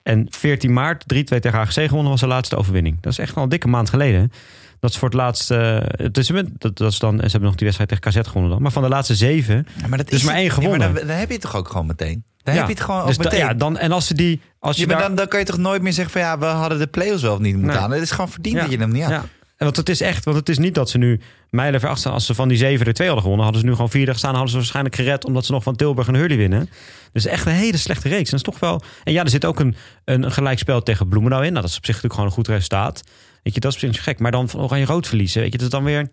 [0.02, 2.96] En 14 maart 3-2 tegen HGC gewonnen was de laatste overwinning.
[3.00, 4.32] Dat is echt wel een dikke maand geleden.
[4.80, 5.56] Dat is voor het laatste.
[5.96, 6.26] eh, Dus
[6.58, 8.62] dat, dat is dan, en ze hebben nog die wedstrijd tegen KZ gewonnen dan.
[8.62, 9.66] Maar van de laatste zeven.
[9.80, 10.78] Ja, maar dat Dus maar één Ja, gewonnen.
[10.78, 12.24] maar dan, dan heb je het toch ook gewoon meteen?
[12.42, 13.38] Dan heb je het gewoon dus da- meteen.
[13.38, 14.40] ja, dan, en als ze die.
[14.58, 16.44] Als je maar daar- dan, dan kan je toch nooit meer zeggen van ja, we
[16.44, 17.82] hadden de play-offs wel of niet moeten Nee.
[17.82, 17.90] aan.
[17.92, 19.28] Het is gewoon verdiend dat je hem niet aan.
[19.62, 21.20] En Want het is echt, want het is niet dat ze nu
[21.50, 22.12] mijlen ver achter staan.
[22.12, 24.30] Als ze van die zeven er twee hadden gewonnen, hadden ze nu gewoon vierde gestaan.
[24.30, 26.70] Hadden ze waarschijnlijk gered omdat ze nog van Tilburg en Hurley winnen.
[27.12, 28.30] Dus echt een hele slechte reeks.
[28.30, 28.82] En dat is toch wel.
[29.04, 31.50] En ja, er zit ook een, een, een gelijkspel tegen Bloemendaal in.
[31.50, 33.02] Nou, dat is op zich natuurlijk gewoon een goed resultaat.
[33.42, 34.18] Weet je, dat is op zich gek.
[34.18, 36.10] Maar dan van Oranje Rood verliezen, weet je, dat is dan weer.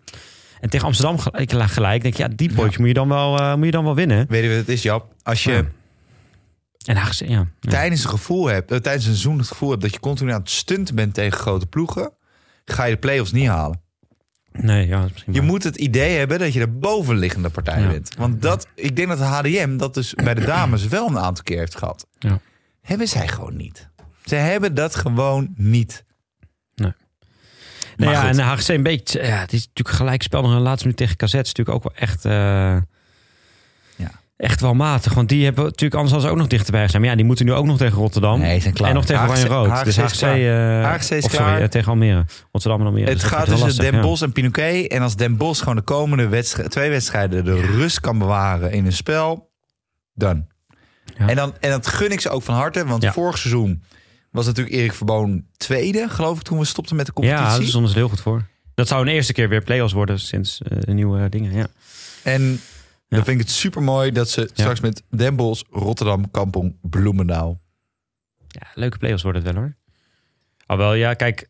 [0.60, 3.54] En tegen Amsterdam gelijk, gelijk denk je, ja, die potje moet je dan wel, eh,
[3.54, 4.26] moet je dan wel winnen.
[4.28, 5.12] Weet je wat het is, Jap?
[5.22, 5.64] Als je Ja.
[6.84, 7.46] En ja.
[7.60, 7.70] ja.
[7.70, 10.40] tijdens een gevoel hebt, eh, tijdens een seizoen het gevoel hebt dat je continu aan
[10.40, 12.12] het stunten bent tegen grote ploegen,
[12.72, 13.80] ga je de play-offs niet halen.
[14.52, 17.88] Nee, ja, misschien Je moet het idee hebben dat je de bovenliggende partij Ja.
[17.88, 18.14] bent.
[18.18, 21.44] Want dat, ik denk dat de HDM dat dus bij de dames wel een aantal
[21.44, 22.06] keer heeft gehad.
[22.18, 22.40] Ja.
[22.80, 23.88] Hebben zij gewoon niet.
[24.24, 26.04] Ze hebben dat gewoon niet.
[26.74, 26.92] Nou
[27.96, 29.22] Maar ja, en HGC een beetje...
[29.22, 31.24] Ja, het is natuurlijk gelijk spel nog een laatste minuut tegen KZ.
[31.24, 32.24] is natuurlijk ook wel echt...
[32.24, 32.76] eh.
[34.40, 35.14] Echt wel matig.
[35.14, 37.00] Want die hebben natuurlijk anders als ook nog dichterbij zijn.
[37.02, 38.40] Maar ja, die moeten nu ook nog tegen Rotterdam.
[38.40, 38.88] Nee, zijn klaar.
[38.88, 39.68] En nog tegen Oranje Rood.
[39.70, 40.80] HGC Dus is HGC, klaar.
[40.82, 41.60] eh, HGC is of sorry, klaar.
[41.60, 42.24] eh, tegen Almere.
[42.52, 43.08] Rotterdam en Almere.
[43.10, 44.00] Het Dus gaat tussen lastig, Den ja.
[44.00, 44.86] Bosch en Pinoquet.
[44.90, 48.86] En als Den Bosch gewoon de komende wedstri- twee wedstrijden de rust kan bewaren in
[48.86, 49.50] een spel,
[50.14, 50.46] dan.
[51.18, 51.28] Ja.
[51.28, 52.84] En, dan en dat gun ik ze ook van harte.
[52.86, 53.12] Want Ja.
[53.12, 53.82] vorig seizoen
[54.30, 57.46] was natuurlijk Erik Verboon tweede, geloof ik, toen we stopten met de competitie.
[57.50, 58.42] Ja, daar stonden ze heel goed voor.
[58.74, 61.52] Dat zou een eerste keer weer play-offs worden sinds eh, de nieuwe dingen.
[61.52, 61.66] Ja.
[62.22, 62.56] En Ja.
[63.16, 67.60] Dan vind ik het super mooi dat ze straks met Den Bosch, Rotterdam, Kampong, Bloemendaal.
[68.48, 69.76] ja, leuke play-offs worden het wel hoor.
[70.66, 71.48] Alhoewel, ja, kijk...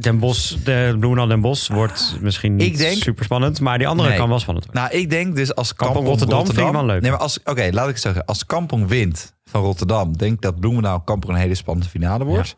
[0.00, 3.86] Den Bos, de Bloemendaal Den Bos wordt misschien niet Ik denk- super spannend, maar die
[3.88, 4.18] andere Nee.
[4.18, 4.82] kan wel spannend worden.
[4.82, 7.00] Nou, ik denk dus als Kampong Kampong, Rotterdam vind ik wel leuk.
[7.02, 8.24] Nee, maar als Oké, laat ik het zeggen.
[8.24, 12.54] Als Kampong wint van Rotterdam, denk dat Bloemendaal Kampong een hele spannende finale wordt.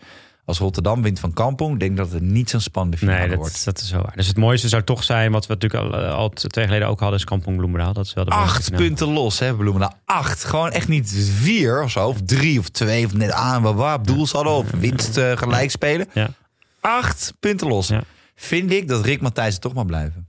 [0.46, 3.64] Als Rotterdam wint van Kampong, denk ik dat het niet zo'n spannende finale nee, wordt.
[3.64, 4.12] dat, dat is zo waar.
[4.16, 7.00] Dus het mooiste zou toch zijn, wat we natuurlijk al, eh, al twee geleden ook
[7.00, 7.92] hadden, is Kampong Bloemendaal.
[7.92, 9.92] Dat is wel de Acht punten los, hè, Bloemendaal.
[10.04, 10.44] Acht.
[10.44, 12.08] Gewoon echt niet vier of zo.
[12.08, 13.06] Of drie of twee.
[13.06, 14.52] Of net aan waar op doels hadden.
[14.52, 16.06] Of winst eh, gelijk spelen.
[16.12, 16.28] Ja.
[16.80, 17.88] Acht punten los.
[17.88, 18.02] Ja.
[18.34, 20.28] Vind ik dat Rick Matthijssen toch mag blijven.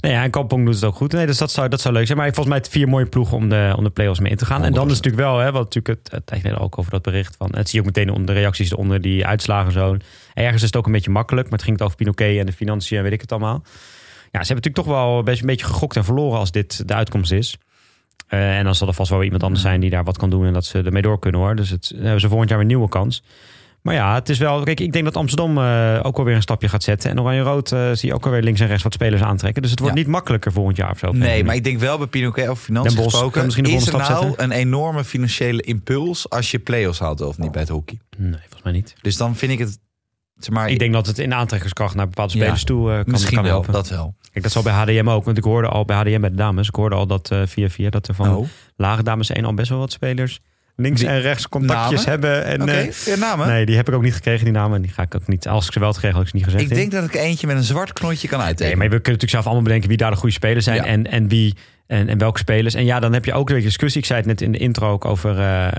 [0.00, 1.12] Nee, ja, en Kampong doet het ook goed.
[1.12, 2.18] Nee, dus dat zou, dat zou leuk zijn.
[2.18, 4.46] Maar volgens mij het vier mooie ploegen om de, om de play-offs mee in te
[4.46, 4.64] gaan.
[4.64, 7.02] En dan is het natuurlijk wel, hè, wat natuurlijk het, het eigenlijk ook over dat
[7.02, 7.50] bericht van.
[7.54, 9.96] Het zie je ook meteen onder de reacties onder die uitslagen zo.
[10.34, 12.52] Ergens is het ook een beetje makkelijk, maar het ging het over Pinoquet en de
[12.52, 13.62] financiën en weet ik het allemaal.
[14.32, 16.94] Ja, ze hebben natuurlijk toch wel best een beetje gegokt en verloren als dit de
[16.94, 17.58] uitkomst is.
[18.26, 20.46] Eh, en dan zal er vast wel iemand anders zijn die daar wat kan doen
[20.46, 21.56] en dat ze ermee door kunnen hoor.
[21.56, 23.22] Dus het, hebben ze volgend jaar weer een nieuwe kans.
[23.86, 24.62] Maar ja, het is wel.
[24.62, 27.10] Kijk, ik denk dat Amsterdam eh, ook alweer een stapje gaat zetten.
[27.10, 29.62] En Oranje-Rood eh, zie je ook alweer links en rechts wat spelers aantrekken.
[29.62, 30.00] Dus het wordt Ja.
[30.00, 31.12] niet makkelijker volgend jaar of zo.
[31.12, 33.44] Nee, maar ik denk wel bij Pinoquet over financiën gesproken.
[33.44, 34.44] misschien de is er nou zetten.
[34.44, 37.98] een enorme financiële impuls als je play-offs haalt of niet bij het hockey?
[38.16, 38.94] Nee, volgens mij niet.
[39.02, 39.78] Dus dan vind ik het...
[40.36, 43.04] Zeg maar, Ik denk dat het in aantrekkerskracht naar bepaalde Ja, spelers toe eh, kan,
[43.12, 43.72] misschien kan wel, helpen.
[43.72, 44.14] dat wel.
[44.30, 45.24] Kijk, dat zal bij HDM ook.
[45.24, 46.68] Want ik hoorde al bij HDM bij de dames.
[46.68, 48.46] Ik hoorde al dat eh 4-4 dat er van Oh.
[48.76, 50.40] lage dames 1 al best wel wat spelers
[50.76, 52.10] links en rechts contactjes Namen?
[52.30, 52.44] hebben.
[52.44, 53.48] En, eh, namen.
[53.48, 54.82] nee, die heb ik ook niet gekregen, die namen.
[54.82, 55.48] Die ga ik ook niet.
[55.48, 56.70] Als ik ze wel had gekregen, had ik ze niet gezegd.
[56.70, 58.78] ik denk dat ik eentje met een zwart knotje kan Nee, uittekenen.
[58.78, 60.84] maar we kunnen natuurlijk zelf allemaal bedenken wie daar de goede spelers zijn Ja.
[60.84, 61.54] en, en wie
[61.86, 62.74] en, en welke spelers.
[62.74, 64.00] En ja, dan heb je ook een discussie.
[64.00, 65.72] Ik zei het net in de intro ook over eh, eh,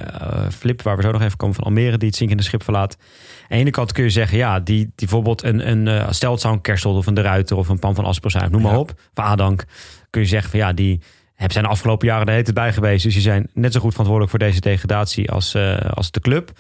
[0.57, 2.97] Flip, waar we zo nog even komen van Almere, die het zinkende schip verlaat.
[2.99, 6.41] Aan de ene kant kun je zeggen, ja, die, die bijvoorbeeld een, een stel het
[6.41, 8.71] zou een Kerstel of een De Ruiter of een Pan van Asper zijn, noem maar
[8.71, 8.77] Ja.
[8.79, 8.91] op.
[9.15, 9.63] Of Adank.
[10.09, 11.01] Kun je zeggen van ja, die
[11.37, 13.03] hebben zijn de afgelopen jaren de tijd bij geweest.
[13.03, 16.51] Dus die zijn net zo goed verantwoordelijk voor deze degradatie als, eh, als de club.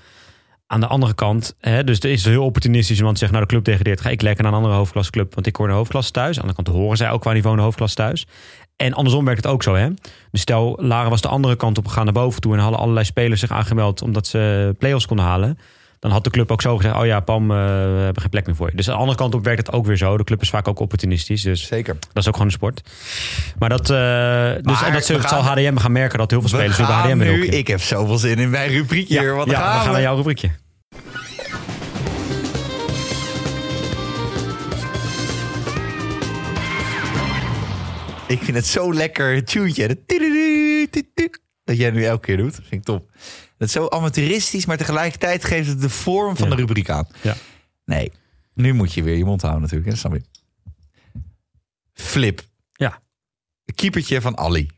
[0.67, 3.63] Aan de andere kant, hè, dus er is heel opportunistisch iemand zegt, nou de club
[3.63, 6.27] degradeert, ga ik lekker naar een andere hoofdklasse club, want ik hoor de hoofdklasse thuis.
[6.27, 8.27] Aan de andere kant horen zij ook qua niveau de hoofdklasse thuis.
[8.75, 9.89] En andersom werkt het ook zo, hè?
[10.31, 13.05] Dus stel, Laren was de andere kant op gegaan naar boven toe en hadden allerlei
[13.05, 15.57] spelers zich aangemeld omdat ze play-offs konden halen.
[15.99, 18.45] Dan had de club ook zo gezegd, oh ja, Pam, eh, we hebben geen plek
[18.45, 18.75] meer voor je.
[18.75, 20.17] Dus aan de andere kant op werkt het ook weer zo.
[20.17, 21.93] De club is vaak ook opportunistisch, dus Zeker.
[21.99, 22.81] dat is ook gewoon een sport.
[23.59, 23.93] Maar dat, eh,
[24.61, 26.95] dus, en dat we gaan- zal HDM gaan merken dat heel veel spelers weer bij
[26.95, 29.35] HDM nu, ik heb zoveel zin in mijn rubriek hier.
[29.35, 29.91] Wat ja, gaan we gaan we?
[29.91, 30.49] naar jouw rubriekje.
[38.27, 39.87] Ik vind het zo lekker tuentje.
[39.87, 39.97] Dat
[41.63, 42.53] Dat jij nu elke keer doet.
[42.55, 43.09] vind ik top.
[43.57, 46.55] Dat is zo amateuristisch, maar tegelijkertijd geeft het de vorm van Ja.
[46.55, 47.07] de rubriek aan.
[47.21, 47.35] Ja.
[47.85, 48.11] Nee,
[48.53, 49.89] nu moet je weer je mond houden natuurlijk.
[49.91, 50.21] hè, snap je.
[51.93, 52.41] Flip.
[52.73, 53.01] Ja.
[53.75, 54.69] Keepertje van Ali.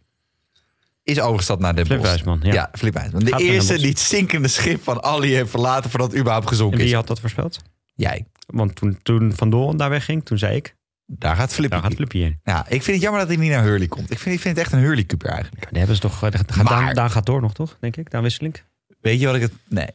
[1.03, 2.11] Is overgestapt naar Den Flip Bosch.
[2.11, 2.53] Wijsman, ja.
[2.53, 3.23] Ja, Flip Wijsman.
[3.23, 6.51] De Gaat eerste die het zinkende schip van Ali heeft verlaten voordat het überhaupt En
[6.51, 6.93] gezonken wie is.
[6.93, 7.61] had dat voorspeld?
[7.95, 8.25] Jij.
[8.47, 10.75] Want toen, toen Van Doorn daar wegging, toen zei ik,
[11.05, 11.71] Daar gaat Flip.
[11.71, 12.39] daar gaat hier.
[12.43, 14.11] Ja, ik vind het jammer dat hij niet naar Hurley komt.
[14.11, 15.67] Ik vind, ik vind het echt een Hurley Cooper eigenlijk.
[15.69, 17.77] Die hebben ze toch, Maar- Daan, Daan gaat door nog, toch?
[17.80, 18.63] Denk ik, Daan Wisselink.
[19.02, 19.52] Weet je wat ik het...
[19.68, 19.88] Nee,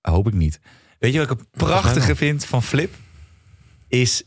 [0.00, 0.60] hoop ik niet.
[0.98, 2.16] Weet je wat ik het prachtige wel.
[2.16, 2.94] vind van Flip?
[3.88, 4.22] Is...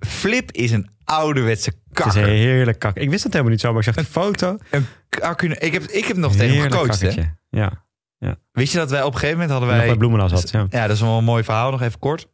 [0.00, 2.22] Flip is een ouderwetse Het is kakker.
[2.22, 2.96] een heerlijk kak.
[2.96, 4.58] Ik wist het helemaal niet zo, maar ik zag die foto.
[4.70, 5.62] Een kakker.
[5.62, 7.00] Ik heb, ik heb nog tegen hem gecoacht.
[7.00, 7.06] Hè?
[7.06, 7.36] kakkertje.
[7.50, 7.84] Ja,
[8.52, 9.86] Wist je dat wij op een gegeven moment hadden wij...
[9.86, 10.50] bij Bloemendaal zat.
[10.50, 10.66] Ja.
[10.70, 11.70] Ja, dat is wel een mooi verhaal.
[11.70, 12.28] Nog even kort.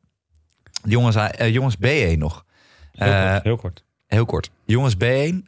[0.85, 2.45] Jongens, eh, jongens B1 nog.
[2.93, 3.85] Heel, Eh, kort, heel kort.
[4.07, 4.51] Heel kort.
[4.65, 5.43] Jongens B1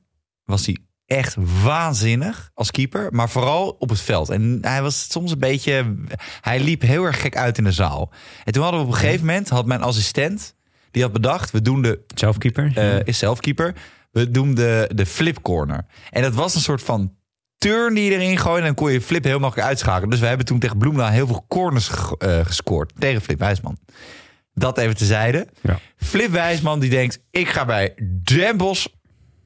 [0.44, 3.08] was hij echt waanzinnig als keeper.
[3.10, 4.28] Maar vooral op het veld.
[4.30, 5.94] En hij was soms een beetje...
[6.40, 8.12] Hij liep heel erg gek uit in de zaal.
[8.44, 9.48] En toen hadden we op een gegeven moment...
[9.48, 10.54] had mijn assistent...
[10.90, 11.50] die had bedacht...
[11.50, 12.04] we doen de...
[12.14, 12.72] Zelfkeeper.
[12.74, 13.74] eh, is zelfkeeper.
[14.10, 15.86] We doen de, de flip corner.
[16.10, 17.14] En dat was een soort van
[17.58, 18.60] turn die je erin gooide.
[18.60, 20.10] En dan kon je flip heel makkelijk uitschakelen.
[20.10, 22.92] Dus we hebben toen tegen Bloemendaal heel veel corners eh, gescoord.
[22.98, 23.78] Tegen Flip Wijsman.
[24.54, 25.48] Dat even tezijde.
[25.60, 25.78] Ja.
[25.96, 28.86] Flip Wijsman die denkt, ik ga bij Den Bosch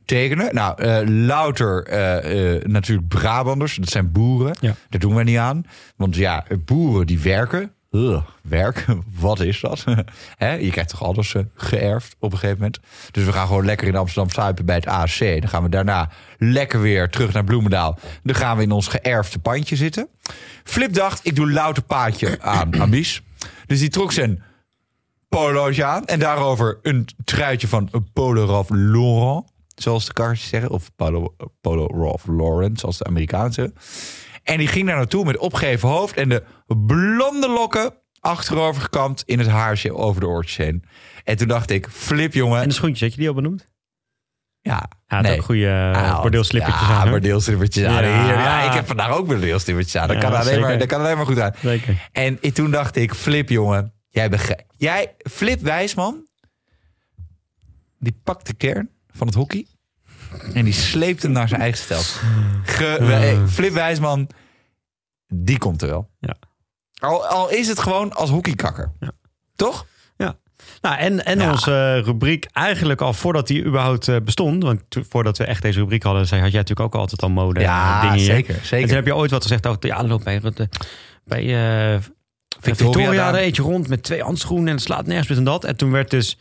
[0.08, 0.54] tekenen.
[0.54, 3.76] Nou, eh, louter eh, eh, natuurlijk Brabanders.
[3.76, 4.56] Dat zijn boeren.
[4.60, 4.74] Ja.
[4.88, 5.64] Daar doen we niet aan.
[5.96, 7.72] Want ja, boeren die werken.
[7.90, 8.84] Ugh, werk,
[9.20, 9.84] wat is dat?
[10.38, 12.80] Je krijgt toch alles geërfd op een gegeven moment.
[13.10, 15.18] Dus we gaan gewoon lekker in Amsterdam zuipen bij het ASC.
[15.18, 17.98] Dan gaan we daarna lekker weer terug naar Bloemendaal.
[18.22, 20.08] Dan gaan we in ons geërfde pandje zitten.
[20.64, 23.22] Flip dacht, ik doe louter paadje aan Abies.
[23.66, 24.42] Dus die trok zijn
[25.28, 26.04] polootje aan.
[26.04, 29.44] En daarover een truitje van Polo Ralph Lauren.
[29.78, 30.70] Zoals de kaartjes zeggen.
[30.70, 33.74] Of Polo, Polo Ralph Lauren, zoals de Amerikanen zeggen.
[34.42, 36.16] En die ging daar naartoe met opgeheven hoofd.
[36.16, 36.42] En de
[36.86, 40.84] blonde lokken achterover gekamd in het haarsje over de oortjes heen.
[41.24, 42.62] En toen dacht ik, flip jongen.
[42.62, 43.66] En de schoentjes, had je die al benoemd?
[44.60, 45.36] ja, Ja, nee.
[45.36, 47.10] ook goede Ah, bordeelslippertjes ja, aan.
[47.10, 48.04] bordeelslippertjes aan.
[48.04, 48.24] Ja.
[48.24, 50.08] Heer, Ja, ik heb vandaag ook bordeelslippertjes aan.
[50.08, 50.60] Dat, Ja, kan alleen zeker.
[50.60, 51.52] maar, dat kan alleen maar goed aan.
[51.62, 52.08] Zeker.
[52.12, 54.30] En toen dacht ik, flip jongen, Jij.
[54.76, 56.26] Jij, Flip Wijsman,
[57.98, 59.66] die pakt de kern van het hockey
[60.54, 62.00] en die sleept hem naar zijn eigen stel.
[62.64, 64.28] Ge- Flip Wijsman,
[65.34, 66.10] die komt er wel.
[66.20, 66.36] Ja.
[67.00, 68.92] Al, al is het gewoon als hockeykakker.
[69.56, 69.86] Toch?
[70.80, 71.50] Nou, en, en Ja.
[71.50, 74.62] onze eh, rubriek eigenlijk al voordat die überhaupt eh, bestond.
[74.62, 77.28] Want to- voordat we echt deze rubriek hadden, zei, had jij natuurlijk ook altijd al
[77.30, 78.24] mode eh, dingen hier.
[78.24, 78.54] zeker.
[78.54, 78.86] En zeker.
[78.86, 80.68] toen heb je ooit wat gezegd over, ja, er loopt bij, de,
[81.24, 81.40] bij
[81.94, 82.00] eh,
[82.60, 83.40] Victoria Victoria, daar.
[83.40, 85.64] eentje rond met twee handschoenen en het slaat nergens dit en dat.
[85.64, 86.38] En toen werd dus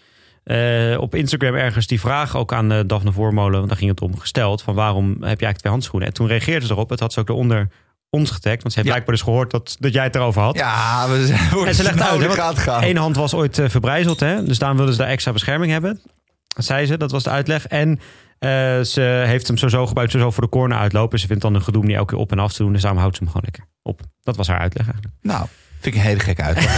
[0.47, 4.01] eh, op Instagram ergens die vraag ook aan eh, Daphne Voormolen, want daar ging het
[4.01, 4.61] om, gesteld.
[4.61, 6.07] Van waarom heb je eigenlijk twee handschoenen?
[6.07, 6.89] En toen reageerde ze erop.
[6.89, 7.69] Het had ze ook eronder
[8.09, 8.61] ons getagd.
[8.61, 8.93] Want ze heeft Ja.
[8.93, 10.57] blijkbaar dus gehoord dat, dat jij het erover had.
[10.57, 12.83] Ja, we zijn En ze legt uit, hè, gaat gaan.
[12.83, 14.43] Eén hand was ooit eh, verbrijzeld, hè?
[14.43, 16.01] dus daarom wilden ze daar extra bescherming hebben.
[16.47, 17.67] Dat zei ze, dat was de uitleg.
[17.67, 17.99] En
[18.85, 21.19] ze heeft hem sowieso gebruikt, sowieso voor de corner uitlopen.
[21.19, 22.71] Ze vindt dan een gedoe om die elke keer op en af te doen.
[22.71, 24.01] Dus daarom houdt ze hem gewoon lekker op.
[24.23, 25.15] Dat was haar uitleg eigenlijk.
[25.21, 25.47] Nou,
[25.93, 26.77] vind ik een hele gekke uitleg.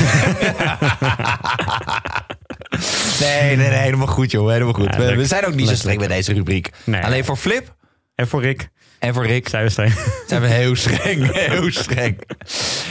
[3.19, 4.49] nee, nee, nee, helemaal goed, joh.
[4.51, 4.95] Helemaal goed.
[4.95, 6.69] Ja, we, zijn ook niet zo streng met deze rubriek.
[6.83, 7.03] Nee.
[7.03, 7.75] Alleen voor Flip
[8.15, 9.93] En voor Rick, en voor Rick zijn we streng.
[10.27, 11.31] zijn we heel streng.
[11.47, 12.19] Heel streng.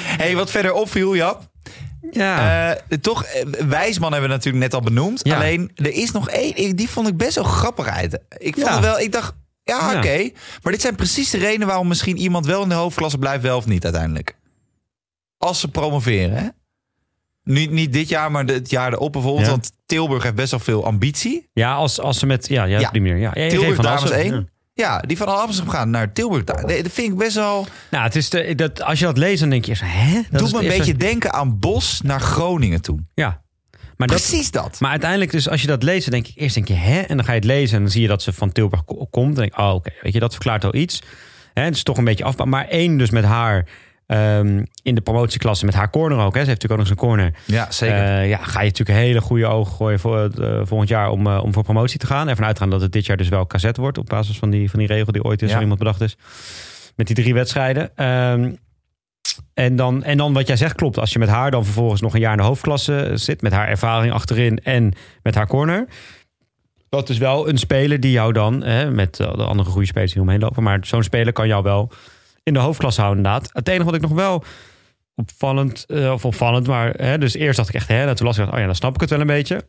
[0.04, 1.50] hey, wat verder opviel, Jap.
[2.10, 5.20] Ja, Eh, toch, eh, Wijsman hebben we natuurlijk net al benoemd.
[5.22, 5.36] Ja.
[5.36, 8.18] Alleen, er is nog één, die vond ik best wel grappig uit.
[8.38, 8.80] Ik vond Ja.
[8.80, 9.96] wel, ik dacht, ja, Ja.
[9.98, 10.30] oké.
[10.62, 13.56] Maar dit zijn precies de redenen waarom misschien iemand wel in de hoofdklasse blijft, wel
[13.56, 14.36] of niet uiteindelijk.
[15.38, 16.48] Als ze promoveren, hè?
[17.44, 19.44] Niet, niet dit jaar, maar het jaar erop bijvoorbeeld.
[19.44, 19.50] Ja.
[19.50, 21.48] Want Tilburg heeft best wel veel ambitie.
[21.52, 22.48] ja als, als ze met...
[22.48, 22.90] Ja, ja, Ja.
[22.90, 23.16] die manier.
[23.18, 24.10] Ja, ja, Tilburg van dames.
[24.10, 24.32] 1.
[24.34, 24.44] Ja.
[24.74, 26.44] Ja, die van Amsterdam gaan naar Tilburg.
[26.44, 26.64] daar.
[26.64, 27.66] Nee, Dat vind ik best wel...
[27.90, 29.74] Nou, het is de, dat, als je dat leest, dan denk je...
[29.84, 30.20] Hè?
[30.30, 33.08] Dat doet me een beetje denken aan Bos naar Groningen toen.
[33.14, 33.42] Ja.
[33.96, 34.80] Maar Precies dat.
[34.80, 37.00] Maar uiteindelijk, dus als je dat leest, dan denk ik eerst denk je, hè?
[37.00, 39.06] En dan ga je het lezen en dan zie je dat ze van Tilburg ko-
[39.10, 39.34] komt.
[39.34, 41.02] Dan denk ik, oh, oké, weet je, dat verklaart al iets.
[41.54, 42.44] Hè, het is toch een beetje af.
[42.44, 43.66] Maar één, dus met haar
[44.08, 46.34] ehm, in de promotieklasse, met haar corner ook.
[46.34, 46.40] Hè?
[46.44, 47.34] Ze heeft natuurlijk ook nog een corner.
[47.44, 47.96] Ja, zeker.
[47.96, 51.26] Eh, ja, ga je natuurlijk hele goede ogen gooien voor het, eh, volgend jaar om,
[51.26, 52.28] eh, om voor promotie te gaan.
[52.28, 53.98] Ervan uitgaan dat het dit jaar dus wel cassette wordt.
[53.98, 55.60] Op basis van die, van die regel die ooit is Ja.
[55.60, 56.16] iemand bedacht is.
[56.96, 57.96] Met die drie wedstrijden.
[57.96, 58.52] Ehm,
[59.54, 60.98] en, dan, en dan wat jij zegt klopt.
[60.98, 63.42] Als je met haar dan vervolgens nog een jaar in de hoofdklasse zit.
[63.42, 64.92] Met haar ervaring achterin en
[65.22, 65.86] met haar corner.
[66.88, 70.22] Dat is wel een speler die jou dan, hè, met de andere goede spelers die
[70.22, 70.62] omheen lopen.
[70.62, 71.90] Maar zo'n speler kan jou wel
[72.48, 73.50] in de hoofdklasse houden inderdaad.
[73.52, 74.44] Het enige wat ik nog wel
[75.14, 78.38] opvallend, eh, of opvallend, maar hè, dus eerst dacht ik echt, hè, dat toen las
[78.38, 79.64] ik, oh ja, dan snap ik het wel een beetje.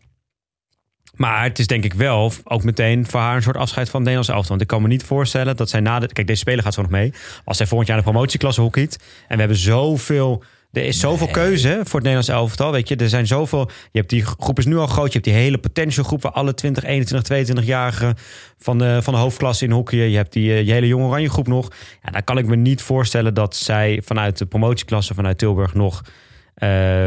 [1.16, 4.30] Maar het is denk ik wel ook meteen voor haar een soort afscheid van Nederlands
[4.30, 4.50] elftal.
[4.50, 6.08] Want ik kan me niet voorstellen dat zij na de...
[6.08, 7.14] Kijk, deze speler gaat zo nog mee.
[7.46, 9.00] Als zij volgend jaar de promotieklasse hockeyt.
[9.28, 10.44] En we hebben zoveel...
[10.72, 12.72] Er is zoveel keuze voor het Nederlands elftal.
[12.72, 13.70] Weet je, er zijn zoveel...
[13.92, 15.08] Je hebt die groep is nu al groot.
[15.08, 18.18] Je hebt die hele potential groep waar alle 20, 21, 22-jarigen
[18.58, 20.08] van de, van de hoofdklasse in hockey.
[20.08, 21.68] Je hebt die, eh, je hele jonge oranje groep nog.
[22.04, 26.02] Ja, dan kan ik me niet voorstellen dat zij vanuit de promotieklasse vanuit Tilburg nog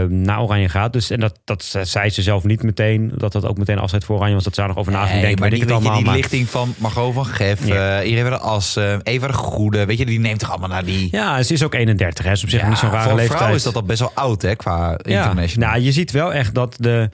[0.09, 0.93] naar Oranje gaat.
[0.93, 3.13] Dus, en dat, dat zei ze zelf niet meteen.
[3.17, 4.45] Dat dat ook meteen afzet voor Oranje was.
[4.45, 5.41] Dat ze daar nog over na Nee, denken.
[5.41, 5.97] maar die, ik het allemaal.
[5.97, 8.01] die maar- lichting van Margot van Geff, Ja.
[8.01, 10.85] eh Irene de As, eh, Eva de Goede, weet je, die neemt toch allemaal naar
[10.85, 11.09] die...
[11.11, 12.25] Ja, ze is ook 31.
[12.25, 12.31] Hè.
[12.31, 13.41] Is op zich Ja, niet zo'n rare voor leeftijd.
[13.41, 15.17] vrouw is dat al best wel oud, hè, qua ja.
[15.19, 15.71] international.
[15.71, 17.09] Nou, je ziet wel echt dat de...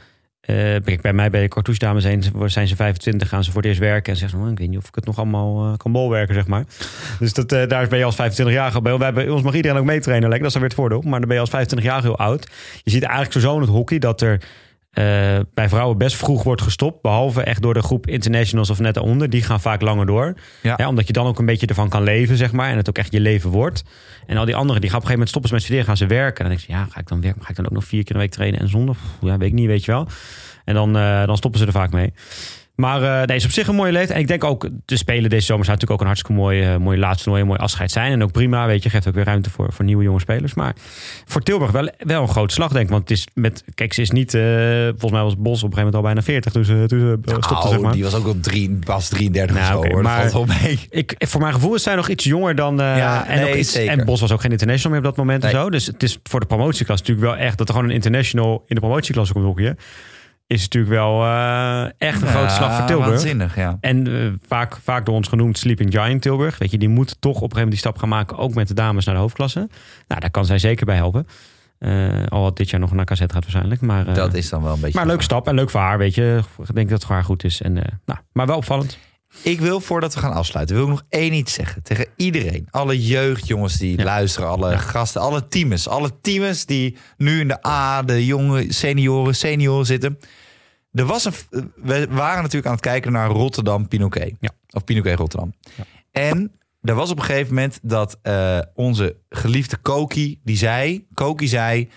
[0.48, 3.60] eh, bij mij bij de Cartouche dames zijn, ze- zijn ze 25, gaan ze voor
[3.60, 4.12] het eerst werken.
[4.12, 6.34] En zeggen ze, "Oh, ik weet niet of ik het nog allemaal eh, kan bolwerken,
[6.34, 6.64] zeg maar.
[7.18, 8.80] Dus dat, eh, daar ben je als 25-jarige.
[8.82, 10.48] Bij, wij- bij ons mag iedereen ook meetrainen, lekker.
[10.48, 11.02] Dat is dan weer het voordeel.
[11.10, 12.48] Maar dan ben je als 25-jarige heel oud.
[12.82, 14.40] Je ziet eigenlijk sowieso in het hockey dat er
[15.54, 17.02] bij vrouwen best vroeg wordt gestopt.
[17.02, 19.30] Behalve echt door de groep internationals of net daaronder.
[19.30, 20.34] Die gaan vaak langer door.
[20.62, 20.74] Ja.
[20.76, 22.70] Ja, omdat je dan ook een beetje ervan kan leven, zeg maar.
[22.70, 23.84] En het ook echt je leven wordt.
[24.26, 25.96] En al die anderen, die gaan op een gegeven moment stoppen ze met studeren, gaan
[25.96, 26.44] ze werken.
[26.44, 27.42] En dan denk je, ja, ga ik dan werken?
[27.42, 28.96] Ga ik dan ook nog vier keer een week trainen en zondag?
[28.96, 30.06] Pff, Ja, weet ik niet, weet je wel.
[30.64, 32.12] En dan, eh, dan stoppen ze er vaak mee.
[32.80, 34.14] Maar eh nee, is op zich een mooie leeftijd.
[34.14, 36.76] En ik denk ook, de Spelen deze zomer zou natuurlijk ook een hartstikke mooi, eh,
[36.76, 38.12] mooi laatste toernooi, een mooi afscheid zijn.
[38.12, 40.54] En ook prima, weet je, geeft ook weer ruimte voor, voor nieuwe jonge spelers.
[40.54, 40.74] Maar
[41.26, 42.90] voor Tilburg wel, wel een grote slag, denk ik.
[42.90, 44.42] Want het is met, kijk, ze is niet, eh,
[44.88, 47.16] volgens mij was Bos op een gegeven moment al bijna 40 toen ze, toen ze
[47.24, 47.92] stopte, Nou, zeg maar.
[47.92, 50.02] die was ook al drie, pas 33 Nou, of zo, hoor.
[50.02, 50.78] maar- Dat valt wel mee.
[50.90, 52.76] Ik, voor mijn gevoel is zij nog iets jonger dan.
[52.76, 55.52] Ja, en, ook iets, en Bos was ook geen international meer op dat moment Nee.
[55.52, 55.70] en zo.
[55.70, 58.74] Dus het is voor de promotieklas natuurlijk wel echt dat er gewoon een international in
[58.74, 59.78] de promotieklasse komt hockeyen.
[60.48, 63.08] Is natuurlijk wel eh, echt een grote slag voor Tilburg.
[63.10, 63.78] Waanzinnig, ja.
[63.80, 66.58] En eh, vaak, vaak door ons genoemd Sleeping Giant Tilburg.
[66.58, 68.36] Weet je, die moet toch op een gegeven moment die stap gaan maken.
[68.38, 69.68] Ook met de dames naar de hoofdklasse.
[70.08, 71.26] Nou, daar kan zij zeker bij helpen.
[71.78, 73.80] Eh, al wat dit jaar nog naar cassette gaat waarschijnlijk.
[73.80, 74.92] Maar, Dat is dan wel een beetje...
[74.94, 76.40] maar een leuke stap en leuk voor haar, weet je.
[76.58, 77.62] Ik denk dat het voor haar goed is.
[77.62, 77.72] En,
[78.04, 78.98] nou, maar wel opvallend.
[79.42, 81.82] Ik wil, voordat we gaan afsluiten, wil ik nog één iets zeggen.
[81.82, 82.66] Tegen iedereen.
[82.70, 84.04] Alle jeugdjongens die Ja.
[84.04, 84.48] luisteren.
[84.48, 85.88] Alle gasten, alle teams.
[85.88, 90.18] Alle teams die nu in de A, de jonge senioren, senioren zitten.
[90.98, 91.32] Er was een,
[91.76, 94.34] we waren natuurlijk aan het kijken naar Rotterdam Pinoquet.
[94.40, 94.50] Ja.
[94.70, 95.54] Of Pinoquet Rotterdam.
[96.10, 101.06] En er was op een gegeven moment dat eh, onze geliefde Koki, die zei...
[101.14, 101.90] Koki zei,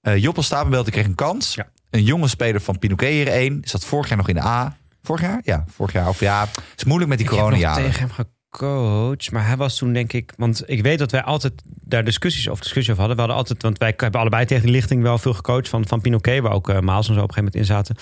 [0.00, 1.54] Eh Joppel Stapelbelt die kreeg een kans.
[1.54, 1.68] Ja.
[1.90, 3.60] Een jonge speler van Pinoquet hier één.
[3.64, 4.76] Zat vorig jaar nog in de A.
[5.02, 5.40] Vorig jaar?
[5.44, 6.08] Ja, vorig jaar.
[6.08, 7.84] Of ja, het is moeilijk met die Ik heb nog coronajaren.
[7.84, 10.32] tegen hem gecoacht, maar hij was toen denk ik...
[10.36, 13.26] Want ik weet dat wij altijd daar discussies over, discussie over hadden.
[13.26, 16.00] We hadden altijd, want wij hebben allebei tegen die lichting wel veel gecoacht van, van
[16.00, 17.96] Pinoquet, waar ook eh Maals en zo op een gegeven moment in zaten.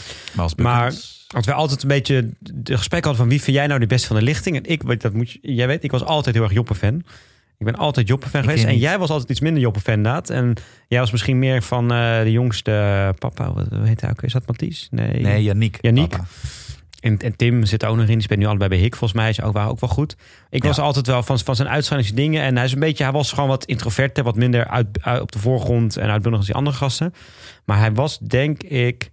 [0.56, 0.92] Maar,
[1.28, 4.06] als wij altijd een beetje de gesprek hadden van wie vind jij nou de beste
[4.06, 4.56] van de lichting?
[4.56, 7.02] En ik, weet, dat moet je, jij weet, ik was altijd heel erg Joppe-fan.
[7.58, 8.64] Ik ben altijd Joppe-fan geweest.
[8.64, 10.30] En jij was altijd iets minder Joppe-fan inderdaad.
[10.30, 10.54] En
[10.88, 13.52] jij was misschien meer van eh, de jongste papa.
[13.52, 14.22] Wat heet hij ook?
[14.22, 14.88] Is dat Mathies?
[14.90, 15.20] Nee.
[15.20, 15.78] Nee, Yannick.
[15.80, 16.08] Yannick.
[16.08, 16.26] papa.
[17.00, 18.12] En, en Tim zit er ook nog in.
[18.12, 18.96] Die speelt nu allebei bij Hik.
[18.96, 20.16] Volgens mij is ook, waren ook wel goed.
[20.50, 20.68] Ik Ja.
[20.68, 22.42] was altijd wel van, van zijn uitschrijvingsdingen.
[22.42, 25.32] En hij is een beetje, hij was gewoon wat introverter, wat minder uit, uit- op
[25.32, 27.14] de voorgrond en uitbundig als die andere gasten.
[27.64, 29.10] Maar hij was, denk ik.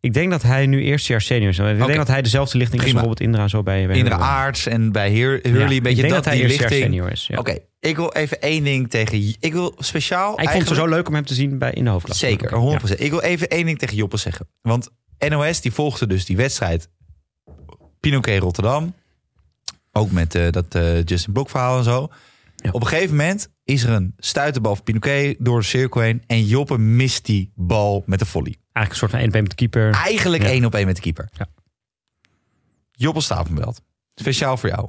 [0.00, 1.58] Ik denk dat hij nu eerstejaar senior is.
[1.58, 3.00] Ik denk dat hij dezelfde lichting is, Prima.
[3.00, 3.86] bijvoorbeeld Indra zo bij.
[3.86, 4.16] bij Indra.
[4.18, 6.92] Aarts en bij Ja, Hurley een ik beetje denk dat, dat hij eerstejaar lichting.
[6.92, 7.26] senior is.
[7.26, 7.38] Ja.
[7.38, 9.34] Oké, ik wil even één ding tegen...
[9.40, 11.90] Ik wil speciaal Ik vond het zo leuk om hem te zien bij in de
[11.90, 12.26] hoofdklasse.
[12.26, 12.98] Zeker, 100%.
[13.00, 14.46] Ik wil even één ding tegen Joppe zeggen.
[14.62, 14.88] Want
[15.28, 16.88] NOS die volgde dus die wedstrijd
[18.04, 18.94] Pinoquet Rotterdam.
[19.92, 22.08] Ook met eh, dat eh, Justin Blok verhaal en zo.
[22.56, 22.70] Ja.
[22.70, 26.22] Op een gegeven moment is er een stuiterbal van Pinoquet door de cirkel heen.
[26.26, 28.54] En Joppe mist die bal met de volley.
[28.72, 29.90] Eigenlijk een soort van 1 met de keeper.
[29.90, 30.48] Eigenlijk Ja.
[30.48, 31.28] één op één met de keeper.
[31.32, 31.46] Ja.
[32.92, 33.80] Joppe Stavenbelt.
[34.14, 34.88] Speciaal voor jou.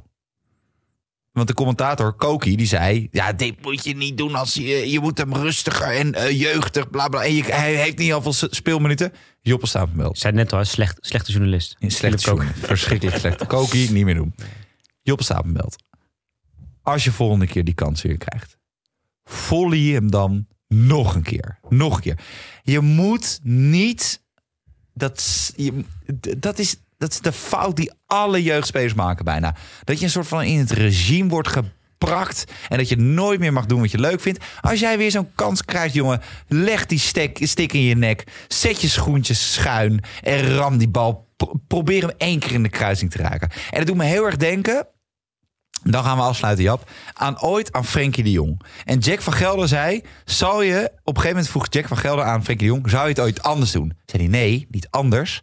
[1.36, 3.08] Want de commentator Koki die zei...
[3.10, 4.90] Ja, dit moet je niet doen als je...
[4.90, 7.24] Je moet hem rustiger en eh, jeugdig, bla bla.
[7.24, 9.12] En je, hij heeft niet al veel speelminuten.
[9.40, 10.14] Joppe Stavenbelt.
[10.14, 11.76] Ik zei net al, slecht, slechte journalist.
[11.78, 12.46] Philip Koken.
[12.46, 12.66] schoen.
[12.66, 13.46] Verschrikkelijk slecht.
[13.46, 14.34] Koki, niet meer doen.
[15.02, 15.76] Joppe Stapenbelt.
[16.82, 18.58] Als je volgende keer die kans weer krijgt.
[19.24, 21.58] Volley hem dan nog een keer.
[21.68, 22.18] Nog een keer.
[22.62, 24.24] Je moet niet...
[24.94, 25.84] Dat, je,
[26.38, 29.54] dat, is, dat is de fout die alle jeugdspelers maken bijna.
[29.84, 32.44] Dat je een soort van in het regime wordt geprakt...
[32.68, 34.44] en dat je nooit meer mag doen wat je leuk vindt.
[34.60, 36.20] Als jij weer zo'n kans krijgt, jongen...
[36.48, 38.24] leg die stek, stik in je nek.
[38.48, 41.24] Zet je schoentjes schuin en ram die bal.
[41.36, 43.50] Pro- probeer hem één keer in de kruising te raken.
[43.70, 44.86] En dat doet me heel erg denken...
[45.82, 46.90] Dan gaan we afsluiten, Jap.
[47.12, 48.62] Aan ooit aan Frenkie de Jong.
[48.84, 50.84] En Jack van Gelder zei: Zou je.
[50.84, 53.20] Op een gegeven moment vroeg Jack van Gelder aan Frenkie de Jong: Zou je het
[53.20, 53.92] ooit anders doen?
[54.06, 55.42] Zei hij: Nee, niet anders.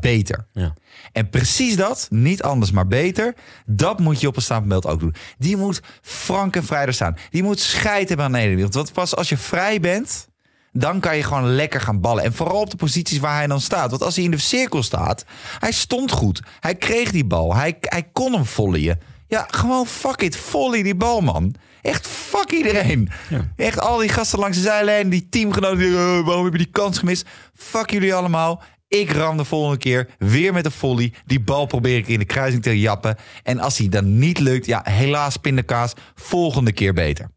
[0.00, 0.46] Beter.
[0.52, 0.74] Ja.
[1.12, 3.34] En precies dat, niet anders maar beter,
[3.66, 5.14] dat moet je op een staanbeeld ook doen.
[5.38, 7.16] Die moet frank en vrij er staan.
[7.30, 8.74] Die moet scheid hebben aan wereld.
[8.74, 10.28] Want pas als je vrij bent,
[10.72, 12.24] dan kan je gewoon lekker gaan ballen.
[12.24, 13.90] En vooral op de posities waar hij dan staat.
[13.90, 15.24] Want als hij in de cirkel staat,
[15.58, 16.42] hij stond goed.
[16.60, 17.54] Hij kreeg die bal.
[17.54, 19.00] Hij, hij kon hem volleyen.
[19.28, 21.54] Ja, gewoon fuck it, volley die bal, man.
[21.82, 23.10] Echt fuck iedereen.
[23.28, 23.52] Ja.
[23.56, 26.70] Echt al die gasten langs de zijlijn, die teamgenoten, die, "Oh, waarom heb je die
[26.70, 27.26] kans gemist?
[27.54, 28.62] Fuck jullie allemaal.
[28.88, 31.12] Ik ram de volgende keer weer met een volley.
[31.24, 33.16] Die bal probeer ik in de kruising te jappen.
[33.42, 35.92] En als die dan niet lukt, ja, helaas pindakaas.
[36.14, 37.30] Volgende keer beter.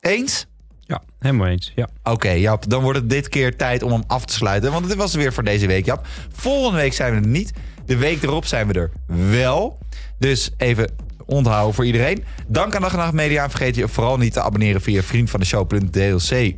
[0.00, 0.46] Eens?
[0.88, 1.72] ja, helemaal eens.
[1.74, 1.88] Ja.
[2.02, 4.72] Oké, Jap, dan wordt het dit keer tijd om hem af te sluiten.
[4.72, 6.06] Want dit was het weer voor deze week, Jap.
[6.32, 7.52] Volgende week zijn we er niet.
[7.86, 8.90] De week erop zijn we er
[9.30, 9.78] wel.
[10.18, 10.90] Dus even
[11.26, 12.24] onthouden voor iedereen.
[12.46, 13.44] Dank aan Dag en Nacht Media.
[13.44, 16.54] En vergeet je vooral niet te abonneren via vriendvandeshow.dlc.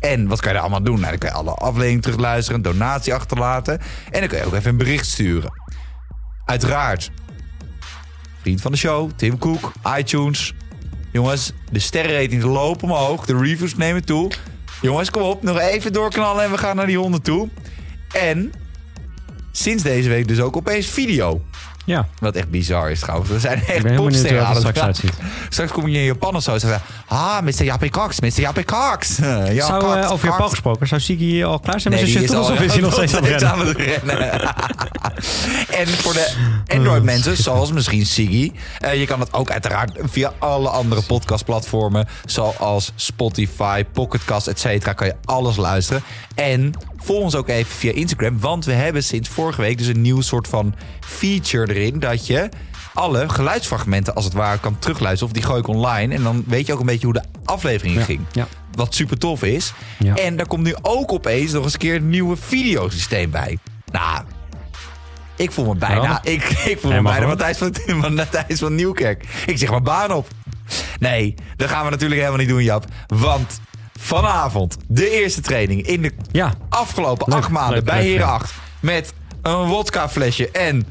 [0.00, 1.00] En wat kan je daar allemaal doen?
[1.00, 3.80] Nou, dan kan je alle afleveringen terugluisteren, een donatie achterlaten.
[4.10, 5.52] En dan kan je ook even een bericht sturen.
[6.44, 7.10] Uiteraard.
[8.40, 10.54] Vriend van de show, Tim Cook, iTunes.
[11.12, 13.26] Jongens, de sterrenratings lopen omhoog.
[13.26, 14.30] De reviews nemen toe.
[14.80, 15.42] Jongens, kom op.
[15.42, 17.48] Nog even doorknallen en we gaan naar die honden toe.
[18.12, 18.52] En
[19.52, 21.42] sinds deze week dus ook opeens video.
[21.86, 22.06] Ja.
[22.18, 23.30] Wat echt bizar is trouwens.
[23.30, 24.86] We zijn echt popsterren aan het straks gaan.
[24.86, 25.12] uitziet.
[25.48, 26.52] Straks kom je in Japan of zo.
[26.52, 27.64] en zeggen ze, ah, Mr.
[27.64, 28.40] Jappie Cox, Mr.
[28.40, 29.16] Jappie Cox.
[29.56, 30.22] Ja, Zou, Cox, eh, over Cox.
[30.22, 32.92] Japan gesproken, zou Siki al klaar zijn met Nee, zijn al Of is hij nog
[32.92, 33.14] steeds
[33.44, 34.18] aan het rennen?
[35.80, 36.34] en voor de
[36.66, 38.52] Android-mensen, zoals misschien Siggy...
[38.78, 42.08] eh, je kan het ook uiteraard via alle andere podcastplatformen...
[42.24, 44.92] zoals Spotify, Pocketcast, et cetera...
[44.92, 46.02] kan je alles luisteren.
[46.34, 48.40] En volg ons ook even via Instagram...
[48.40, 51.98] want we hebben sinds vorige week dus een nieuw soort van feature erin...
[51.98, 52.48] dat je
[52.94, 55.26] alle geluidsfragmenten als het ware kan terugluisteren...
[55.26, 57.96] of die gooi ik online en dan weet je ook een beetje hoe de aflevering
[57.96, 58.20] Ja, ging.
[58.32, 58.46] ja.
[58.72, 59.72] Wat super tof is.
[59.98, 60.14] Ja.
[60.14, 63.58] En daar komt nu ook opeens nog eens een keer een nieuwe videosysteem bij.
[63.92, 64.22] Nou,
[65.36, 66.02] ik voel me bijna.
[66.02, 66.20] Ja.
[66.32, 67.26] Ik, ik voel me bijna.
[67.26, 67.58] Matthijs
[68.00, 69.24] van Matthijs van Nieuwkerk.
[69.46, 70.28] Ik zeg mijn baan op.
[70.98, 72.84] Nee, dat gaan we natuurlijk helemaal niet doen, Jap.
[73.06, 73.60] Want
[74.00, 78.26] vanavond de eerste training in de Ja, afgelopen Leuk, acht maanden leuk, bij leuk, Heren
[78.26, 78.32] ja.
[78.32, 78.54] 8.
[78.80, 80.86] Met een wodka flesje en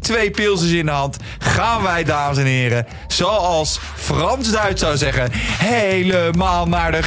[0.00, 1.16] twee pilsjes in de hand.
[1.38, 7.00] Gaan wij, dames en heren, zoals Frans-Duits zou zeggen, helemaal naar de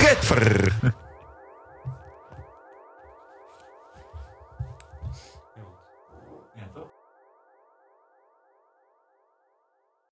[0.00, 0.72] Getver.